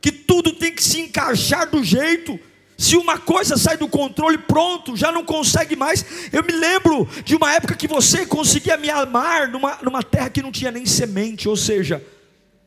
que 0.01 0.13
tudo 0.13 0.53
tem 0.53 0.73
que 0.73 0.83
se 0.83 1.01
encaixar 1.01 1.69
do 1.69 1.83
jeito. 1.83 2.39
Se 2.77 2.97
uma 2.97 3.19
coisa 3.19 3.57
sai 3.57 3.77
do 3.77 3.89
controle, 3.89 4.37
pronto, 4.37 4.97
já 4.97 5.13
não 5.13 5.25
consegue 5.25 5.77
mais. 5.77 6.05
Eu 6.33 6.43
me 6.43 6.53
lembro 6.53 7.09
de 7.25 7.37
uma 7.37 7.55
época 7.55 7.77
que 7.77 7.87
você 7.87 8.27
conseguia 8.27 8.77
me 8.77 8.91
amar 8.91 9.49
numa, 9.49 9.79
numa 9.83 10.03
terra 10.03 10.29
que 10.29 10.43
não 10.43 10.51
tinha 10.51 10.71
nem 10.71 10.85
semente, 10.85 11.49
ou 11.49 11.57
seja, 11.57 12.05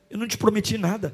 eu 0.10 0.18
não 0.18 0.28
te 0.28 0.38
prometi 0.38 0.78
nada. 0.78 1.13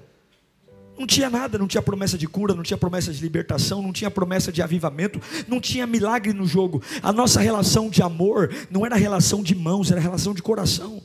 Não 0.97 1.08
tinha 1.08 1.29
nada, 1.29 1.58
não 1.58 1.67
tinha 1.67 1.82
promessa 1.82 2.17
de 2.17 2.27
cura, 2.27 2.53
não 2.53 2.62
tinha 2.62 2.77
promessa 2.77 3.12
de 3.12 3.19
libertação, 3.21 3.82
não 3.82 3.91
tinha 3.91 4.12
promessa 4.12 4.51
de 4.51 4.62
avivamento, 4.62 5.19
não 5.47 5.60
tinha 5.60 5.88
milagre 5.88 6.34
no 6.34 6.45
jogo. 6.45 6.82
A 7.01 7.12
nossa 7.12 7.41
relação 7.41 7.89
de 7.89 8.01
amor 8.03 8.53
não 8.69 8.86
era 8.86 8.95
relação 8.95 9.41
de 9.41 9.56
mãos, 9.56 9.91
era 9.91 9.99
relação 9.99 10.34
de 10.34 10.41
coração. 10.41 11.01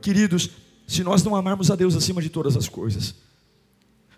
Queridos, 0.00 0.50
se 0.86 1.04
nós 1.04 1.22
não 1.22 1.36
amarmos 1.36 1.70
a 1.70 1.76
Deus 1.76 1.94
acima 1.94 2.20
de 2.20 2.28
todas 2.28 2.56
as 2.56 2.68
coisas, 2.68 3.14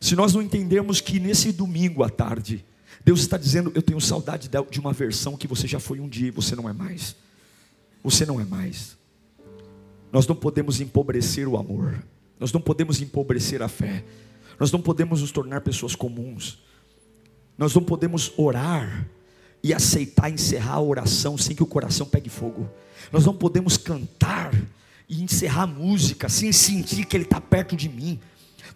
se 0.00 0.16
nós 0.16 0.32
não 0.32 0.40
entendermos 0.40 1.00
que 1.00 1.20
nesse 1.20 1.52
domingo 1.52 2.02
à 2.02 2.08
tarde, 2.08 2.64
Deus 3.04 3.20
está 3.20 3.36
dizendo: 3.36 3.72
Eu 3.74 3.82
tenho 3.82 4.00
saudade 4.00 4.48
de 4.70 4.80
uma 4.80 4.92
versão 4.92 5.36
que 5.36 5.46
você 5.46 5.66
já 5.66 5.80
foi 5.80 6.00
um 6.00 6.08
dia 6.08 6.28
e 6.28 6.30
você 6.30 6.56
não 6.56 6.68
é 6.68 6.72
mais. 6.72 7.14
Você 8.02 8.24
não 8.24 8.40
é 8.40 8.44
mais. 8.44 8.96
Nós 10.12 10.26
não 10.26 10.34
podemos 10.34 10.80
empobrecer 10.80 11.46
o 11.46 11.56
amor. 11.56 12.02
Nós 12.38 12.52
não 12.52 12.60
podemos 12.60 13.00
empobrecer 13.00 13.62
a 13.62 13.68
fé. 13.68 14.04
Nós 14.58 14.72
não 14.72 14.80
podemos 14.80 15.20
nos 15.20 15.32
tornar 15.32 15.60
pessoas 15.60 15.94
comuns. 15.94 16.58
Nós 17.56 17.74
não 17.74 17.82
podemos 17.82 18.32
orar 18.36 19.08
e 19.62 19.74
aceitar 19.74 20.30
encerrar 20.30 20.74
a 20.74 20.80
oração 20.80 21.36
sem 21.36 21.54
que 21.54 21.62
o 21.62 21.66
coração 21.66 22.06
pegue 22.06 22.28
fogo. 22.28 22.68
Nós 23.12 23.24
não 23.24 23.34
podemos 23.34 23.76
cantar 23.76 24.54
e 25.08 25.22
encerrar 25.22 25.62
a 25.62 25.66
música 25.66 26.28
sem 26.28 26.52
sentir 26.52 27.04
que 27.06 27.16
Ele 27.16 27.24
está 27.24 27.40
perto 27.40 27.74
de 27.74 27.88
mim. 27.88 28.20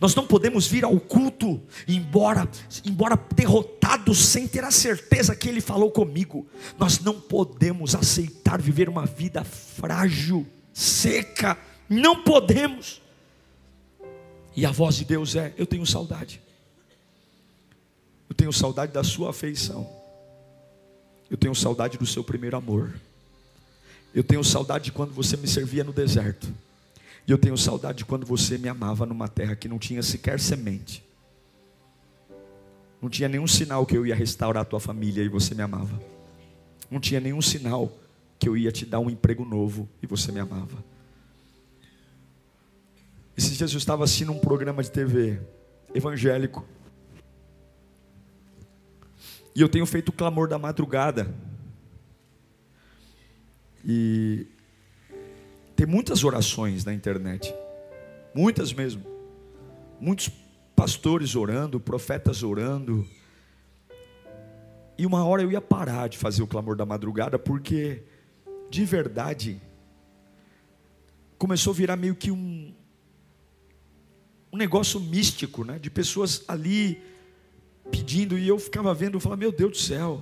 Nós 0.01 0.15
não 0.15 0.27
podemos 0.27 0.67
vir 0.67 0.85
ao 0.85 0.99
culto, 0.99 1.61
embora, 1.87 2.49
embora 2.85 3.17
derrotados, 3.37 4.25
sem 4.27 4.49
ter 4.49 4.65
a 4.65 4.71
certeza 4.71 5.37
que 5.37 5.49
Ele 5.49 5.61
falou 5.61 5.93
comigo. 5.93 6.47
Nós 6.79 6.99
não 6.99 7.21
podemos 7.21 7.95
aceitar 7.95 8.61
viver 8.61 8.89
uma 8.89 9.07
vida 9.07 9.45
frágil, 9.45 10.47
seca. 10.73 11.57
Não 11.89 12.25
podemos. 12.25 13.02
E 14.55 14.67
a 14.67 14.71
voz 14.71 14.97
de 14.97 15.05
Deus 15.05 15.35
é: 15.35 15.53
Eu 15.57 15.67
tenho 15.67 15.87
saudade. 15.87 16.41
Eu 18.29 18.35
tenho 18.35 18.53
saudade 18.53 18.93
da 18.93 19.05
sua 19.05 19.31
afeição. 19.31 19.89
Eu 21.31 21.37
tenho 21.37 21.55
saudade 21.55 21.99
do 21.99 22.07
seu 22.07 22.23
primeiro 22.23 22.57
amor. 22.57 22.95
Eu 24.15 24.23
tenho 24.23 24.45
saudade 24.45 24.85
de 24.85 24.93
quando 24.93 25.13
você 25.13 25.37
me 25.37 25.49
servia 25.49 25.83
no 25.85 25.93
deserto. 25.93 26.53
E 27.27 27.31
eu 27.31 27.39
tenho 27.39 27.57
saudade 27.57 27.99
de 27.99 28.05
quando 28.05 28.27
você 28.27 28.59
me 28.59 28.69
amava 28.69 29.07
numa 29.07 29.29
terra 29.29 29.57
que 29.57 29.69
não 29.69 29.79
tinha 29.79 30.03
sequer 30.03 30.41
semente. 30.41 31.03
Não 33.01 33.09
tinha 33.09 33.29
nenhum 33.29 33.47
sinal 33.47 33.87
que 33.87 33.97
eu 33.97 34.07
ia 34.07 34.15
restaurar 34.15 34.63
a 34.63 34.67
tua 34.67 34.81
família 34.81 35.23
e 35.23 35.29
você 35.29 35.55
me 35.55 35.63
amava. 35.63 36.01
Não 36.91 37.01
tinha 37.01 37.21
nenhum 37.21 37.41
sinal 37.41 37.91
que 38.39 38.49
eu 38.49 38.57
ia 38.57 38.71
te 38.71 38.85
dar 38.85 39.01
um 39.01 39.09
emprego 39.09 39.45
novo 39.45 39.89
e 40.03 40.07
você 40.07 40.31
me 40.31 40.41
amava. 40.41 40.92
Esses 43.37 43.57
dias 43.57 43.73
eu 43.73 43.79
estava 43.79 44.05
assistindo 44.05 44.33
um 44.33 44.39
programa 44.39 44.83
de 44.83 44.91
TV 44.91 45.41
evangélico. 45.95 46.67
E 49.55 49.61
eu 49.61 49.69
tenho 49.69 49.87
feito 49.87 50.11
o 50.11 50.13
clamor 50.13 50.49
da 50.49 50.59
madrugada. 50.59 51.35
E 53.85 54.47
tem 55.75 55.87
muitas 55.87 56.25
orações 56.25 56.85
na 56.85 56.93
internet. 56.93 57.55
Muitas 58.35 58.73
mesmo. 58.73 59.05
Muitos 59.99 60.31
pastores 60.77 61.35
orando, 61.35 61.81
profetas 61.81 62.43
orando. 62.43 63.07
E 64.99 65.07
uma 65.07 65.25
hora 65.25 65.43
eu 65.43 65.51
ia 65.51 65.61
parar 65.61 66.09
de 66.09 66.19
fazer 66.19 66.43
o 66.43 66.47
clamor 66.47 66.77
da 66.77 66.85
madrugada, 66.85 67.39
porque, 67.39 68.03
de 68.71 68.85
verdade, 68.85 69.61
começou 71.39 71.73
a 71.73 71.77
virar 71.77 71.97
meio 71.97 72.15
que 72.15 72.31
um, 72.31 72.75
um 74.53 74.57
negócio 74.57 75.01
místico, 75.01 75.65
né? 75.65 75.79
De 75.79 75.89
pessoas 75.89 76.45
ali 76.47 77.03
pedindo 77.91 78.39
e 78.39 78.47
eu 78.47 78.59
ficava 78.59 78.93
vendo, 78.95 79.15
eu 79.15 79.21
falava, 79.21 79.41
meu 79.41 79.51
Deus 79.51 79.71
do 79.73 79.79
céu, 79.79 80.21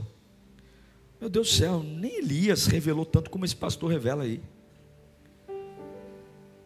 meu 1.21 1.29
Deus 1.29 1.49
do 1.49 1.55
céu, 1.55 1.83
nem 1.83 2.19
Elias 2.19 2.67
revelou 2.67 3.05
tanto 3.05 3.29
como 3.29 3.45
esse 3.45 3.57
pastor 3.57 3.91
revela 3.91 4.23
aí. 4.23 4.41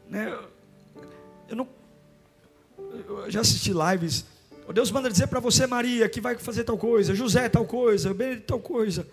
Né? 0.08 0.38
Eu 1.48 1.56
não, 1.56 1.68
eu 2.78 3.30
já 3.30 3.40
assisti 3.40 3.72
lives. 3.72 4.26
Deus 4.72 4.90
manda 4.90 5.10
dizer 5.10 5.26
para 5.26 5.40
você, 5.40 5.66
Maria, 5.66 6.08
que 6.08 6.20
vai 6.20 6.36
fazer 6.38 6.64
tal 6.64 6.78
coisa, 6.78 7.14
José 7.14 7.48
tal 7.48 7.64
coisa, 7.64 8.14
Benedito 8.14 8.46
tal 8.46 8.60
coisa. 8.60 9.06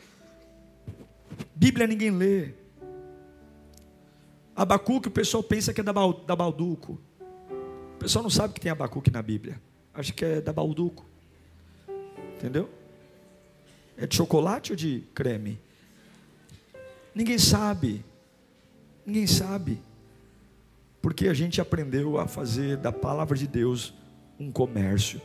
Bíblia 1.55 1.87
ninguém 1.87 2.11
lê. 2.11 2.53
Abacuque 4.55 5.07
o 5.07 5.11
pessoal 5.11 5.41
pensa 5.41 5.73
que 5.73 5.81
é 5.81 5.83
da, 5.83 5.93
da 6.25 6.35
Balduco 6.35 6.99
pessoal 8.01 8.23
não 8.23 8.31
sabe 8.31 8.55
que 8.55 8.59
tem 8.59 8.71
Abacuque 8.71 9.11
na 9.11 9.21
Bíblia. 9.21 9.61
Acha 9.93 10.11
que 10.11 10.25
é 10.25 10.41
da 10.41 10.51
Balduco. 10.51 11.05
Entendeu? 12.35 12.67
É 13.95 14.07
de 14.07 14.15
chocolate 14.15 14.71
ou 14.71 14.75
de 14.75 15.03
creme? 15.13 15.59
Ninguém 17.13 17.37
sabe. 17.37 18.03
Ninguém 19.05 19.27
sabe. 19.27 19.79
Porque 20.99 21.27
a 21.27 21.33
gente 21.33 21.61
aprendeu 21.61 22.17
a 22.17 22.27
fazer 22.27 22.77
da 22.77 22.91
palavra 22.91 23.37
de 23.37 23.45
Deus 23.45 23.93
um 24.39 24.51
comércio. 24.51 25.21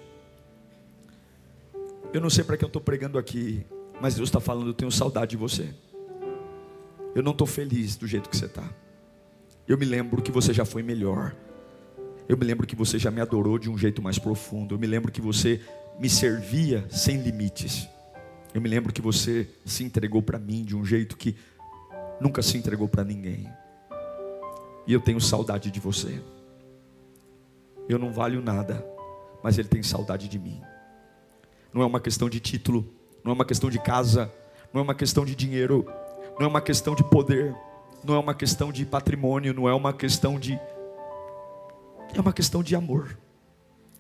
Eu 2.12 2.21
não 2.21 2.29
sei 2.29 2.45
para 2.45 2.59
que 2.59 2.65
eu 2.65 2.69
estou 2.69 2.83
pregando 2.83 3.19
aqui, 3.19 3.65
mas 4.03 4.17
Deus 4.17 4.29
está 4.29 4.41
falando, 4.41 4.69
eu 4.69 4.75
tenho 4.75 4.91
saudade 4.91 5.31
de 5.31 5.37
você. 5.39 5.75
Eu 7.15 7.23
não 7.23 7.33
estou 7.33 7.47
feliz 7.47 7.97
do 7.97 8.07
jeito 8.07 8.29
que 8.29 8.37
você 8.37 8.45
está. 8.45 8.69
Eu 9.67 9.79
me 9.79 9.87
lembro 9.87 10.21
que 10.21 10.31
você 10.31 10.53
já 10.53 10.67
foi 10.67 10.83
melhor. 10.83 11.35
Eu 12.29 12.37
me 12.37 12.45
lembro 12.45 12.67
que 12.67 12.75
você 12.75 12.99
já 12.99 13.11
me 13.11 13.21
adorou 13.21 13.59
de 13.59 13.71
um 13.71 13.79
jeito 13.79 14.03
mais 14.03 14.19
profundo. 14.19 14.75
Eu 14.75 14.79
me 14.79 14.87
lembro 14.87 15.12
que 15.12 15.21
você 15.21 15.61
me 15.99 16.09
servia 16.11 16.85
sem 16.91 17.19
limites. 17.19 17.89
Eu 18.53 18.61
me 18.61 18.69
lembro 18.69 18.93
que 18.93 19.01
você 19.01 19.49
se 19.65 19.85
entregou 19.85 20.23
para 20.23 20.39
mim 20.39 20.65
de 20.65 20.75
um 20.75 20.85
jeito 20.85 21.17
que 21.17 21.37
nunca 22.21 22.43
se 22.43 22.57
entregou 22.57 22.89
para 22.89 23.05
ninguém. 23.05 23.49
E 24.87 24.93
eu 24.93 25.01
tenho 25.01 25.21
saudade 25.21 25.71
de 25.71 25.79
você. 25.79 26.21
Eu 27.89 27.99
não 27.99 28.12
valho 28.12 28.43
nada, 28.43 28.85
mas 29.43 29.59
Ele 29.59 29.69
tem 29.69 29.83
saudade 29.83 30.29
de 30.29 30.39
mim. 30.39 30.61
Não 31.73 31.83
é 31.83 31.87
uma 31.87 32.01
questão 32.01 32.29
de 32.29 32.41
título, 32.41 32.93
não 33.23 33.33
é 33.33 33.35
uma 33.35 33.45
questão 33.45 33.71
de 33.71 33.79
casa, 33.79 34.33
não 34.73 34.81
é 34.81 34.85
uma 34.85 34.95
questão 34.95 35.25
de 35.25 35.35
dinheiro, 35.35 35.87
não 36.39 36.47
é 36.47 36.49
uma 36.49 36.61
questão 36.61 36.95
de 36.95 37.05
poder, 37.05 37.55
não 38.03 38.15
é 38.15 38.19
uma 38.19 38.35
questão 38.35 38.73
de 38.73 38.85
patrimônio, 38.85 39.53
não 39.53 39.69
é 39.69 39.75
uma 39.75 39.93
questão 39.93 40.39
de 40.39 40.59
é 42.14 42.21
uma 42.21 42.33
questão 42.33 42.62
de 42.62 42.75
amor. 42.75 43.19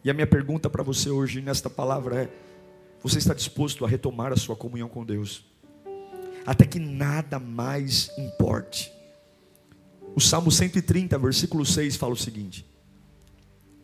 E 0.04 0.10
a 0.10 0.14
minha 0.14 0.26
pergunta 0.26 0.70
para 0.70 0.82
você 0.82 1.10
hoje 1.10 1.40
nesta 1.40 1.68
palavra 1.68 2.22
é: 2.22 2.30
você 3.02 3.18
está 3.18 3.34
disposto 3.34 3.84
a 3.84 3.88
retomar 3.88 4.32
a 4.32 4.36
sua 4.36 4.56
comunhão 4.56 4.88
com 4.88 5.04
Deus? 5.04 5.44
até 6.46 6.64
que 6.64 6.78
nada 6.78 7.40
mais 7.40 8.10
importe. 8.16 8.92
O 10.14 10.20
Salmo 10.20 10.50
130, 10.50 11.18
versículo 11.18 11.66
6 11.66 11.96
fala 11.96 12.12
o 12.12 12.16
seguinte. 12.16 12.64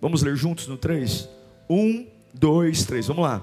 Vamos 0.00 0.22
ler 0.22 0.36
juntos 0.36 0.68
no 0.68 0.78
3? 0.78 1.28
1, 1.68 2.06
2, 2.32 2.84
3, 2.84 3.06
vamos 3.08 3.24
lá. 3.24 3.42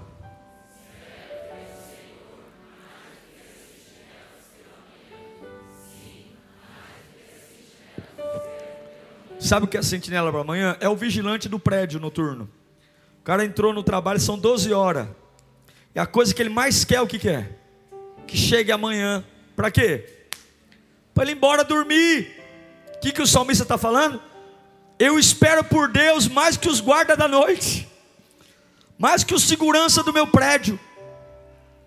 Sabe 9.50 9.66
o 9.66 9.68
que 9.68 9.78
é 9.78 9.80
a 9.80 9.84
sentinela 9.84 10.30
para 10.30 10.42
amanhã? 10.42 10.78
É 10.80 10.88
o 10.88 10.96
vigilante 10.96 11.50
do 11.50 11.60
prédio 11.60 12.00
noturno. 12.00 12.48
O 13.20 13.24
cara 13.24 13.44
entrou 13.44 13.74
no 13.74 13.82
trabalho, 13.82 14.20
são 14.20 14.38
12 14.38 14.72
horas. 14.72 15.08
E 15.96 16.00
a 16.00 16.06
coisa 16.06 16.36
que 16.36 16.40
ele 16.40 16.52
mais 16.52 16.86
quer, 16.86 17.02
o 17.02 17.08
que 17.08 17.18
quer? 17.18 17.40
É? 17.40 17.50
Que 18.28 18.38
chegue 18.38 18.72
amanhã. 18.72 19.26
Para 19.56 19.72
quê? 19.72 20.28
Para 21.16 21.24
ele 21.24 21.32
ir 21.32 21.36
embora 21.36 21.64
dormir. 21.64 22.32
O 22.96 23.00
que, 23.00 23.12
que 23.12 23.24
o 23.24 23.26
salmista 23.26 23.64
está 23.64 23.76
falando? 23.76 24.22
Eu 25.00 25.18
espero 25.18 25.64
por 25.64 25.92
Deus 25.92 26.28
mais 26.28 26.56
que 26.56 26.70
os 26.70 26.80
guardas 26.80 27.18
da 27.18 27.28
noite, 27.28 27.90
mais 29.00 29.24
que 29.24 29.34
o 29.34 29.40
segurança 29.40 30.04
do 30.04 30.14
meu 30.14 30.28
prédio. 30.28 30.80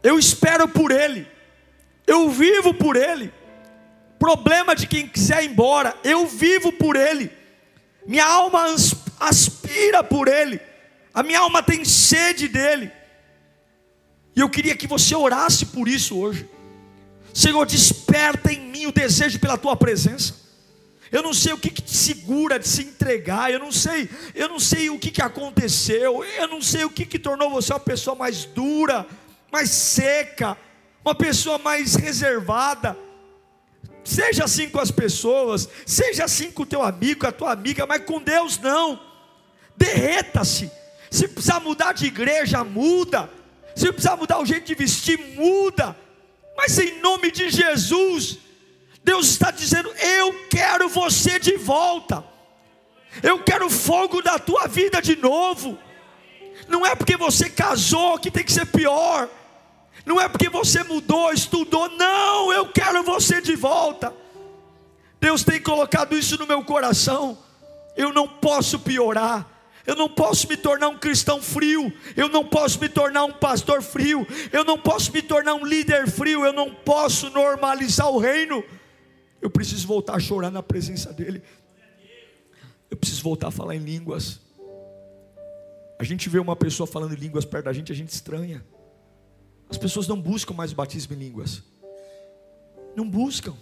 Eu 0.02 0.18
espero 0.18 0.66
por 0.66 0.90
Ele, 0.90 1.28
eu 2.08 2.28
vivo 2.28 2.74
por 2.74 2.96
Ele. 2.96 3.32
Problema 4.18 4.74
de 4.74 4.88
quem 4.88 5.06
quiser 5.06 5.44
ir 5.44 5.50
embora, 5.50 5.94
eu 6.02 6.26
vivo 6.26 6.72
por 6.72 6.96
Ele. 6.96 7.40
Minha 8.06 8.26
alma 8.26 8.66
aspira 9.20 10.02
por 10.02 10.28
Ele, 10.28 10.60
a 11.14 11.22
minha 11.22 11.40
alma 11.40 11.62
tem 11.62 11.84
sede 11.84 12.48
dEle. 12.48 12.90
E 14.34 14.40
eu 14.40 14.48
queria 14.48 14.74
que 14.74 14.86
você 14.86 15.14
orasse 15.14 15.66
por 15.66 15.88
isso 15.88 16.18
hoje. 16.18 16.48
Senhor, 17.34 17.64
desperta 17.66 18.52
em 18.52 18.60
mim 18.60 18.86
o 18.86 18.92
desejo 18.92 19.38
pela 19.38 19.58
tua 19.58 19.76
presença. 19.76 20.42
Eu 21.10 21.22
não 21.22 21.34
sei 21.34 21.52
o 21.52 21.58
que, 21.58 21.70
que 21.70 21.82
te 21.82 21.94
segura 21.94 22.58
de 22.58 22.66
se 22.66 22.82
entregar. 22.82 23.52
Eu 23.52 23.58
não 23.58 23.70
sei, 23.70 24.08
eu 24.34 24.48
não 24.48 24.58
sei 24.58 24.88
o 24.88 24.98
que, 24.98 25.10
que 25.10 25.20
aconteceu. 25.20 26.24
Eu 26.24 26.48
não 26.48 26.62
sei 26.62 26.84
o 26.84 26.90
que, 26.90 27.04
que 27.04 27.18
tornou 27.18 27.50
você 27.50 27.72
uma 27.72 27.80
pessoa 27.80 28.16
mais 28.16 28.46
dura, 28.46 29.06
mais 29.50 29.68
seca, 29.68 30.56
uma 31.04 31.14
pessoa 31.14 31.58
mais 31.58 31.94
reservada. 31.94 32.96
Seja 34.04 34.44
assim 34.44 34.68
com 34.68 34.80
as 34.80 34.90
pessoas, 34.90 35.68
seja 35.86 36.24
assim 36.24 36.50
com 36.50 36.64
o 36.64 36.66
teu 36.66 36.82
amigo, 36.82 37.20
com 37.20 37.26
a 37.26 37.32
tua 37.32 37.52
amiga, 37.52 37.86
mas 37.86 38.04
com 38.04 38.20
Deus 38.20 38.58
não. 38.58 39.00
Derreta-se. 39.76 40.70
Se 41.10 41.28
precisar 41.28 41.60
mudar 41.60 41.92
de 41.92 42.06
igreja, 42.06 42.64
muda. 42.64 43.30
Se 43.76 43.90
precisar 43.92 44.16
mudar 44.16 44.40
o 44.40 44.46
jeito 44.46 44.66
de 44.66 44.74
vestir, 44.74 45.18
muda. 45.36 45.96
Mas 46.56 46.78
em 46.78 47.00
nome 47.00 47.30
de 47.30 47.50
Jesus, 47.50 48.38
Deus 49.04 49.28
está 49.28 49.50
dizendo: 49.50 49.88
Eu 50.00 50.46
quero 50.48 50.88
você 50.88 51.38
de 51.38 51.56
volta. 51.56 52.24
Eu 53.22 53.42
quero 53.42 53.68
fogo 53.68 54.22
da 54.22 54.38
tua 54.38 54.66
vida 54.66 55.02
de 55.02 55.16
novo. 55.16 55.78
Não 56.68 56.86
é 56.86 56.94
porque 56.94 57.16
você 57.16 57.50
casou 57.50 58.18
que 58.18 58.30
tem 58.30 58.44
que 58.44 58.52
ser 58.52 58.66
pior. 58.66 59.28
Não 60.04 60.20
é 60.20 60.28
porque 60.28 60.48
você 60.48 60.82
mudou, 60.82 61.32
estudou. 61.32 61.88
Não, 61.90 62.52
eu 62.52 62.68
quero 62.68 63.02
você 63.02 63.40
de 63.40 63.54
volta. 63.54 64.12
Deus 65.20 65.44
tem 65.44 65.60
colocado 65.60 66.16
isso 66.16 66.36
no 66.38 66.46
meu 66.46 66.64
coração. 66.64 67.38
Eu 67.96 68.12
não 68.12 68.26
posso 68.26 68.78
piorar. 68.80 69.48
Eu 69.86 69.96
não 69.96 70.08
posso 70.08 70.48
me 70.48 70.56
tornar 70.56 70.88
um 70.88 70.98
cristão 70.98 71.42
frio, 71.42 71.92
eu 72.16 72.28
não 72.28 72.44
posso 72.44 72.78
me 72.78 72.88
tornar 72.88 73.24
um 73.24 73.32
pastor 73.32 73.82
frio, 73.82 74.24
eu 74.52 74.64
não 74.64 74.78
posso 74.78 75.10
me 75.12 75.20
tornar 75.20 75.54
um 75.54 75.66
líder 75.66 76.08
frio, 76.08 76.44
eu 76.44 76.52
não 76.52 76.72
posso 76.72 77.30
normalizar 77.30 78.08
o 78.08 78.18
reino. 78.18 78.62
Eu 79.40 79.50
preciso 79.50 79.88
voltar 79.88 80.14
a 80.14 80.20
chorar 80.20 80.52
na 80.52 80.62
presença 80.62 81.12
dEle. 81.12 81.42
Eu 82.88 82.96
preciso 82.96 83.24
voltar 83.24 83.48
a 83.48 83.50
falar 83.50 83.74
em 83.74 83.80
línguas. 83.80 84.40
A 85.98 86.04
gente 86.04 86.28
vê 86.28 86.38
uma 86.38 86.54
pessoa 86.54 86.86
falando 86.86 87.14
em 87.14 87.16
línguas 87.16 87.44
perto 87.44 87.64
da 87.64 87.72
gente, 87.72 87.90
a 87.90 87.94
gente 87.94 88.10
estranha. 88.10 88.64
As 89.72 89.78
pessoas 89.78 90.06
não 90.06 90.20
buscam 90.20 90.54
mais 90.54 90.70
o 90.70 90.76
batismo 90.76 91.14
em 91.14 91.18
línguas. 91.18 91.64
Não 92.94 93.08
buscam. 93.08 93.56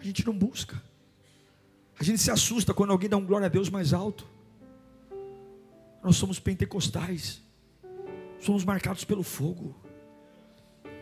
A 0.00 0.02
gente 0.02 0.24
não 0.24 0.32
busca. 0.32 0.82
A 2.00 2.02
gente 2.02 2.18
se 2.18 2.30
assusta 2.30 2.72
quando 2.72 2.92
alguém 2.92 3.10
dá 3.10 3.18
um 3.18 3.26
glória 3.26 3.44
a 3.44 3.50
Deus 3.50 3.68
mais 3.68 3.92
alto. 3.92 4.26
Nós 6.02 6.16
somos 6.16 6.38
pentecostais. 6.38 7.42
Somos 8.40 8.64
marcados 8.64 9.04
pelo 9.04 9.22
fogo 9.22 9.74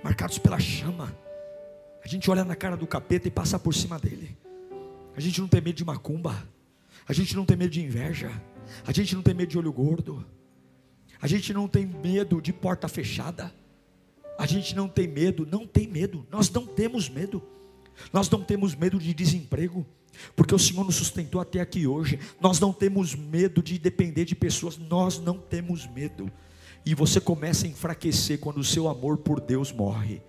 marcados 0.03 0.39
pela 0.39 0.59
chama. 0.59 1.17
A 2.05 2.09
gente 2.09 2.31
olha 2.31 2.45
na 2.45 2.57
cara 2.57 2.77
do 2.77 2.87
capeta 2.87 3.29
e 3.29 3.31
passa 3.31 3.59
por 3.59 3.73
cima 3.73 3.99
dele. 3.99 4.37
A 5.17 5.21
gente 5.21 5.41
não 5.41 5.49
tem 5.49 5.61
medo 5.61 5.77
de 5.77 5.85
macumba. 5.85 6.47
A 7.07 7.13
gente 7.13 7.37
não 7.37 7.45
tem 7.45 7.57
medo 7.57 7.71
de 7.71 7.83
inveja. 7.83 8.31
A 8.87 8.93
gente 8.93 9.15
não 9.15 9.23
tem 9.23 9.35
medo 9.35 9.51
de 9.51 9.59
olho 9.59 9.73
gordo. 9.73 10.25
A 11.23 11.29
gente 11.29 11.55
não 11.55 11.69
tem 11.69 11.87
medo 11.87 12.43
de 12.43 12.53
porta 12.53 12.89
fechada. 12.89 13.55
A 14.37 14.45
gente 14.45 14.75
não 14.75 14.89
tem 14.89 15.07
medo, 15.07 15.47
não 15.47 15.67
tem 15.67 15.87
medo. 15.87 16.27
Nós 16.31 16.51
não 16.51 16.67
temos 16.67 17.09
medo. 17.09 17.41
Nós 18.13 18.29
não 18.29 18.43
temos 18.43 18.75
medo 18.75 18.99
de 18.99 19.15
desemprego, 19.15 19.87
porque 20.35 20.55
o 20.55 20.59
Senhor 20.59 20.85
nos 20.85 20.97
sustentou 20.97 21.41
até 21.41 21.61
aqui 21.61 21.87
hoje. 21.87 22.19
Nós 22.41 22.59
não 22.59 22.73
temos 22.73 23.15
medo 23.15 23.63
de 23.63 23.79
depender 23.79 24.25
de 24.25 24.35
pessoas. 24.35 24.77
Nós 24.77 25.21
não 25.21 25.39
temos 25.39 25.87
medo 25.87 26.31
e 26.85 26.95
você 26.95 27.21
começa 27.21 27.67
a 27.67 27.69
enfraquecer 27.69 28.41
quando 28.41 28.59
o 28.59 28.65
seu 28.65 28.89
amor 28.89 29.19
por 29.19 29.41
Deus 29.41 29.71
morre. 29.71 30.21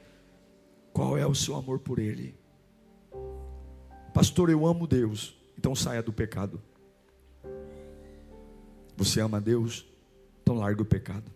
Qual 0.91 1.17
é 1.17 1.25
o 1.25 1.33
seu 1.33 1.55
amor 1.55 1.79
por 1.79 1.97
Ele? 1.97 2.35
Pastor, 4.13 4.51
eu 4.51 4.67
amo 4.67 4.85
Deus, 4.85 5.35
então 5.57 5.73
saia 5.73 6.03
do 6.03 6.13
pecado. 6.13 6.61
Você 8.95 9.19
ama 9.19 9.41
Deus, 9.41 9.87
então 10.43 10.55
largue 10.55 10.81
o 10.81 10.85
pecado. 10.85 11.31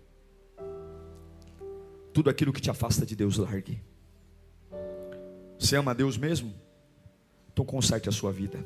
Tudo 2.14 2.30
aquilo 2.30 2.52
que 2.52 2.62
te 2.62 2.70
afasta 2.70 3.06
de 3.06 3.16
Deus, 3.16 3.38
largue. 3.38 3.82
Você 5.58 5.78
ama 5.78 5.96
Deus 5.96 6.18
mesmo? 6.18 6.54
Então 7.52 7.66
conserte 7.66 8.10
a 8.10 8.12
sua 8.12 8.32
vida. 8.32 8.64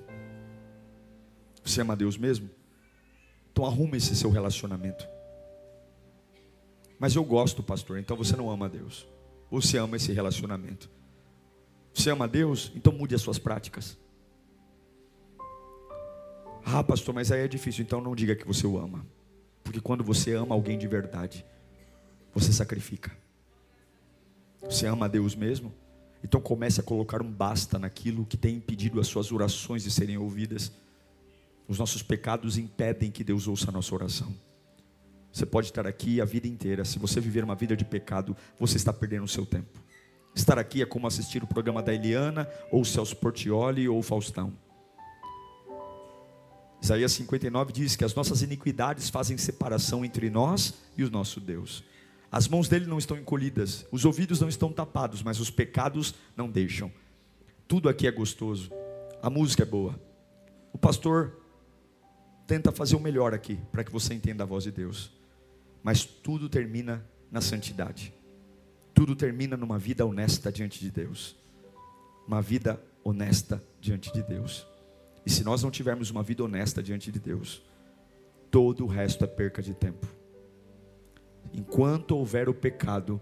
Você 1.64 1.82
ama 1.82 1.96
Deus 1.96 2.18
mesmo? 2.18 2.50
Então 3.52 3.66
arrume 3.66 3.98
esse 3.98 4.16
seu 4.16 4.32
relacionamento. 4.32 5.08
Mas 7.00 7.16
eu 7.16 7.24
gosto, 7.24 7.62
pastor, 7.62 8.00
então 8.00 8.18
você 8.18 8.36
não 8.36 8.50
ama 8.50 8.68
Deus. 8.68 9.08
Você 9.50 9.78
ama 9.78 9.96
esse 9.96 10.12
relacionamento. 10.12 10.90
Você 11.94 12.10
ama 12.10 12.28
Deus? 12.28 12.72
Então 12.76 12.92
mude 12.92 13.14
as 13.14 13.22
suas 13.22 13.38
práticas. 13.38 13.98
Ah, 16.66 16.84
pastor, 16.84 17.14
mas 17.14 17.32
aí 17.32 17.42
é 17.42 17.48
difícil, 17.48 17.84
então 17.84 18.02
não 18.02 18.16
diga 18.16 18.36
que 18.36 18.48
você 18.48 18.66
o 18.66 18.78
ama. 18.78 19.06
Porque 19.64 19.80
quando 19.80 20.04
você 20.04 20.34
ama 20.34 20.56
alguém 20.56 20.78
de 20.78 20.88
verdade, 20.88 21.46
você 22.34 22.52
sacrifica. 22.52 23.12
Você 24.62 24.86
ama 24.88 25.10
Deus 25.10 25.36
mesmo? 25.36 25.74
Então 26.24 26.40
comece 26.40 26.80
a 26.80 26.84
colocar 26.84 27.22
um 27.22 27.32
basta 27.32 27.80
naquilo 27.80 28.26
que 28.26 28.38
tem 28.38 28.56
impedido 28.56 29.00
as 29.00 29.08
suas 29.08 29.32
orações 29.32 29.84
de 29.84 29.92
serem 29.92 30.18
ouvidas. 30.18 30.72
Os 31.68 31.80
nossos 31.80 32.04
pecados 32.04 32.58
impedem 32.58 33.12
que 33.12 33.24
Deus 33.24 33.48
ouça 33.48 33.70
a 33.70 33.72
nossa 33.72 33.94
oração. 33.96 34.34
Você 35.32 35.46
pode 35.46 35.68
estar 35.68 35.88
aqui 35.88 36.20
a 36.20 36.26
vida 36.26 36.48
inteira. 36.48 36.84
Se 36.84 37.00
você 37.00 37.20
viver 37.20 37.44
uma 37.44 37.56
vida 37.56 37.76
de 37.76 37.86
pecado, 37.86 38.36
você 38.60 38.78
está 38.78 38.92
perdendo 38.92 39.24
o 39.24 39.28
seu 39.28 39.46
tempo. 39.46 39.80
Estar 40.36 40.60
aqui 40.60 40.82
é 40.82 40.86
como 40.86 41.08
assistir 41.08 41.44
o 41.44 41.48
programa 41.48 41.82
da 41.82 41.94
Eliana, 41.94 42.48
ou 42.70 42.86
Celso 42.86 43.16
Portioli, 43.16 43.88
ou 43.88 44.02
Faustão. 44.02 44.54
Isaías 46.82 47.12
59 47.12 47.72
diz 47.72 47.96
que 47.96 48.04
as 48.04 48.16
nossas 48.16 48.42
iniquidades 48.42 49.10
fazem 49.10 49.38
separação 49.38 50.04
entre 50.04 50.30
nós 50.30 50.74
e 50.98 51.04
o 51.04 51.12
nosso 51.12 51.40
Deus. 51.40 51.84
As 52.32 52.48
mãos 52.48 52.68
dele 52.68 52.86
não 52.86 52.98
estão 52.98 53.18
encolhidas, 53.18 53.86
os 53.92 54.06
ouvidos 54.06 54.40
não 54.40 54.50
estão 54.50 54.72
tapados, 54.72 55.22
mas 55.22 55.40
os 55.40 55.50
pecados 55.50 56.16
não 56.36 56.50
deixam. 56.50 56.92
Tudo 57.68 57.88
aqui 57.88 58.08
é 58.08 58.12
gostoso, 58.12 58.72
a 59.22 59.30
música 59.30 59.64
é 59.64 59.66
boa. 59.66 60.00
O 60.74 60.78
pastor 60.78 61.40
tenta 62.48 62.72
fazer 62.72 62.96
o 62.96 63.00
melhor 63.00 63.34
aqui, 63.34 63.60
para 63.72 63.84
que 63.84 63.92
você 63.92 64.14
entenda 64.14 64.44
a 64.44 64.48
voz 64.48 64.64
de 64.64 64.72
Deus 64.72 65.12
mas 65.84 66.06
tudo 66.06 66.48
termina 66.48 67.06
na 67.32 67.42
santidade. 67.42 68.14
Tudo 68.94 69.16
termina 69.16 69.58
numa 69.58 69.80
vida 69.80 70.06
honesta 70.06 70.52
diante 70.52 70.80
de 70.80 70.92
Deus. 70.92 71.36
Uma 72.28 72.42
vida 72.42 72.82
honesta 73.04 73.64
diante 73.80 74.12
de 74.14 74.22
Deus. 74.22 74.68
E 75.26 75.30
se 75.30 75.44
nós 75.44 75.62
não 75.62 75.72
tivermos 75.72 76.10
uma 76.10 76.24
vida 76.24 76.44
honesta 76.44 76.82
diante 76.82 77.12
de 77.12 77.20
Deus, 77.20 77.62
todo 78.50 78.84
o 78.84 78.88
resto 78.88 79.24
é 79.24 79.28
perca 79.28 79.62
de 79.62 79.74
tempo. 79.74 80.08
Enquanto 81.54 82.12
houver 82.12 82.50
o 82.50 82.54
pecado, 82.54 83.22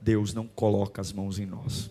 Deus 0.00 0.34
não 0.34 0.46
coloca 0.46 1.00
as 1.00 1.12
mãos 1.12 1.38
em 1.38 1.46
nós. 1.46 1.90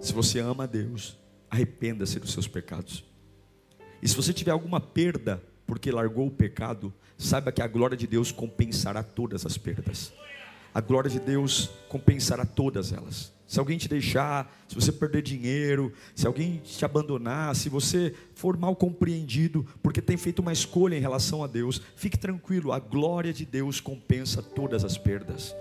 Se 0.00 0.12
você 0.12 0.38
ama 0.40 0.66
Deus, 0.66 1.18
arrependa-se 1.50 2.20
dos 2.20 2.32
seus 2.32 2.46
pecados. 2.46 3.04
E 4.02 4.08
se 4.08 4.14
você 4.14 4.32
tiver 4.32 4.50
alguma 4.50 4.80
perda 4.80 5.42
porque 5.66 5.90
largou 5.90 6.26
o 6.26 6.30
pecado, 6.30 6.92
saiba 7.16 7.50
que 7.50 7.62
a 7.62 7.66
glória 7.66 7.96
de 7.96 8.06
Deus 8.06 8.30
compensará 8.30 9.02
todas 9.02 9.46
as 9.46 9.56
perdas. 9.56 10.12
A 10.74 10.80
glória 10.80 11.08
de 11.08 11.20
Deus 11.20 11.70
compensará 11.88 12.44
todas 12.44 12.92
elas. 12.92 13.32
Se 13.46 13.60
alguém 13.60 13.78
te 13.78 13.88
deixar, 13.88 14.52
se 14.66 14.74
você 14.74 14.90
perder 14.90 15.22
dinheiro, 15.22 15.92
se 16.16 16.26
alguém 16.26 16.56
te 16.64 16.84
abandonar, 16.84 17.54
se 17.54 17.68
você 17.68 18.12
for 18.34 18.56
mal 18.56 18.74
compreendido 18.74 19.64
porque 19.80 20.02
tem 20.02 20.16
feito 20.16 20.40
uma 20.40 20.52
escolha 20.52 20.96
em 20.96 21.00
relação 21.00 21.44
a 21.44 21.46
Deus, 21.46 21.80
fique 21.94 22.18
tranquilo, 22.18 22.72
a 22.72 22.80
glória 22.80 23.32
de 23.32 23.44
Deus 23.44 23.80
compensa 23.80 24.42
todas 24.42 24.84
as 24.84 24.98
perdas. 24.98 25.54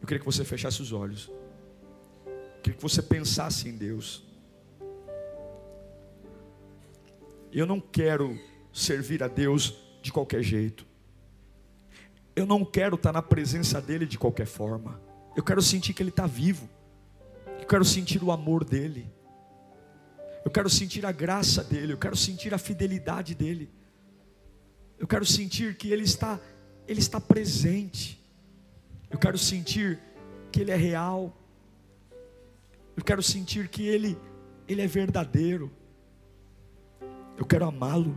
Eu 0.00 0.06
queria 0.06 0.20
que 0.20 0.24
você 0.24 0.44
fechasse 0.44 0.80
os 0.80 0.92
olhos. 0.92 1.28
Eu 2.26 2.62
queria 2.62 2.76
que 2.76 2.82
você 2.82 3.02
pensasse 3.02 3.68
em 3.68 3.76
Deus. 3.76 4.24
Eu 7.52 7.66
não 7.66 7.80
quero 7.80 8.38
servir 8.72 9.22
a 9.22 9.28
Deus 9.28 9.74
de 10.00 10.12
qualquer 10.12 10.42
jeito. 10.42 10.86
Eu 12.36 12.44
não 12.44 12.62
quero 12.66 12.96
estar 12.96 13.12
na 13.12 13.22
presença 13.22 13.80
dEle 13.80 14.04
de 14.04 14.18
qualquer 14.18 14.46
forma. 14.46 15.00
Eu 15.34 15.42
quero 15.42 15.62
sentir 15.62 15.94
que 15.94 16.02
Ele 16.02 16.10
está 16.10 16.26
vivo. 16.26 16.68
Eu 17.58 17.66
quero 17.66 17.84
sentir 17.84 18.22
o 18.22 18.30
amor 18.30 18.62
dEle. 18.62 19.10
Eu 20.44 20.50
quero 20.50 20.68
sentir 20.68 21.06
a 21.06 21.12
graça 21.12 21.64
dEle. 21.64 21.92
Eu 21.92 21.98
quero 21.98 22.14
sentir 22.14 22.52
a 22.52 22.58
fidelidade 22.58 23.34
dEle. 23.34 23.70
Eu 24.98 25.06
quero 25.06 25.24
sentir 25.24 25.78
que 25.78 25.90
Ele 25.90 26.04
está, 26.04 26.38
Ele 26.86 27.00
está 27.00 27.18
presente. 27.18 28.22
Eu 29.10 29.18
quero 29.18 29.38
sentir 29.38 29.98
que 30.52 30.60
Ele 30.60 30.70
é 30.70 30.76
real. 30.76 31.34
Eu 32.94 33.02
quero 33.02 33.22
sentir 33.22 33.68
que 33.68 33.86
Ele, 33.86 34.18
Ele 34.68 34.82
é 34.82 34.86
verdadeiro. 34.86 35.72
Eu 37.38 37.46
quero 37.46 37.64
amá-lo. 37.64 38.14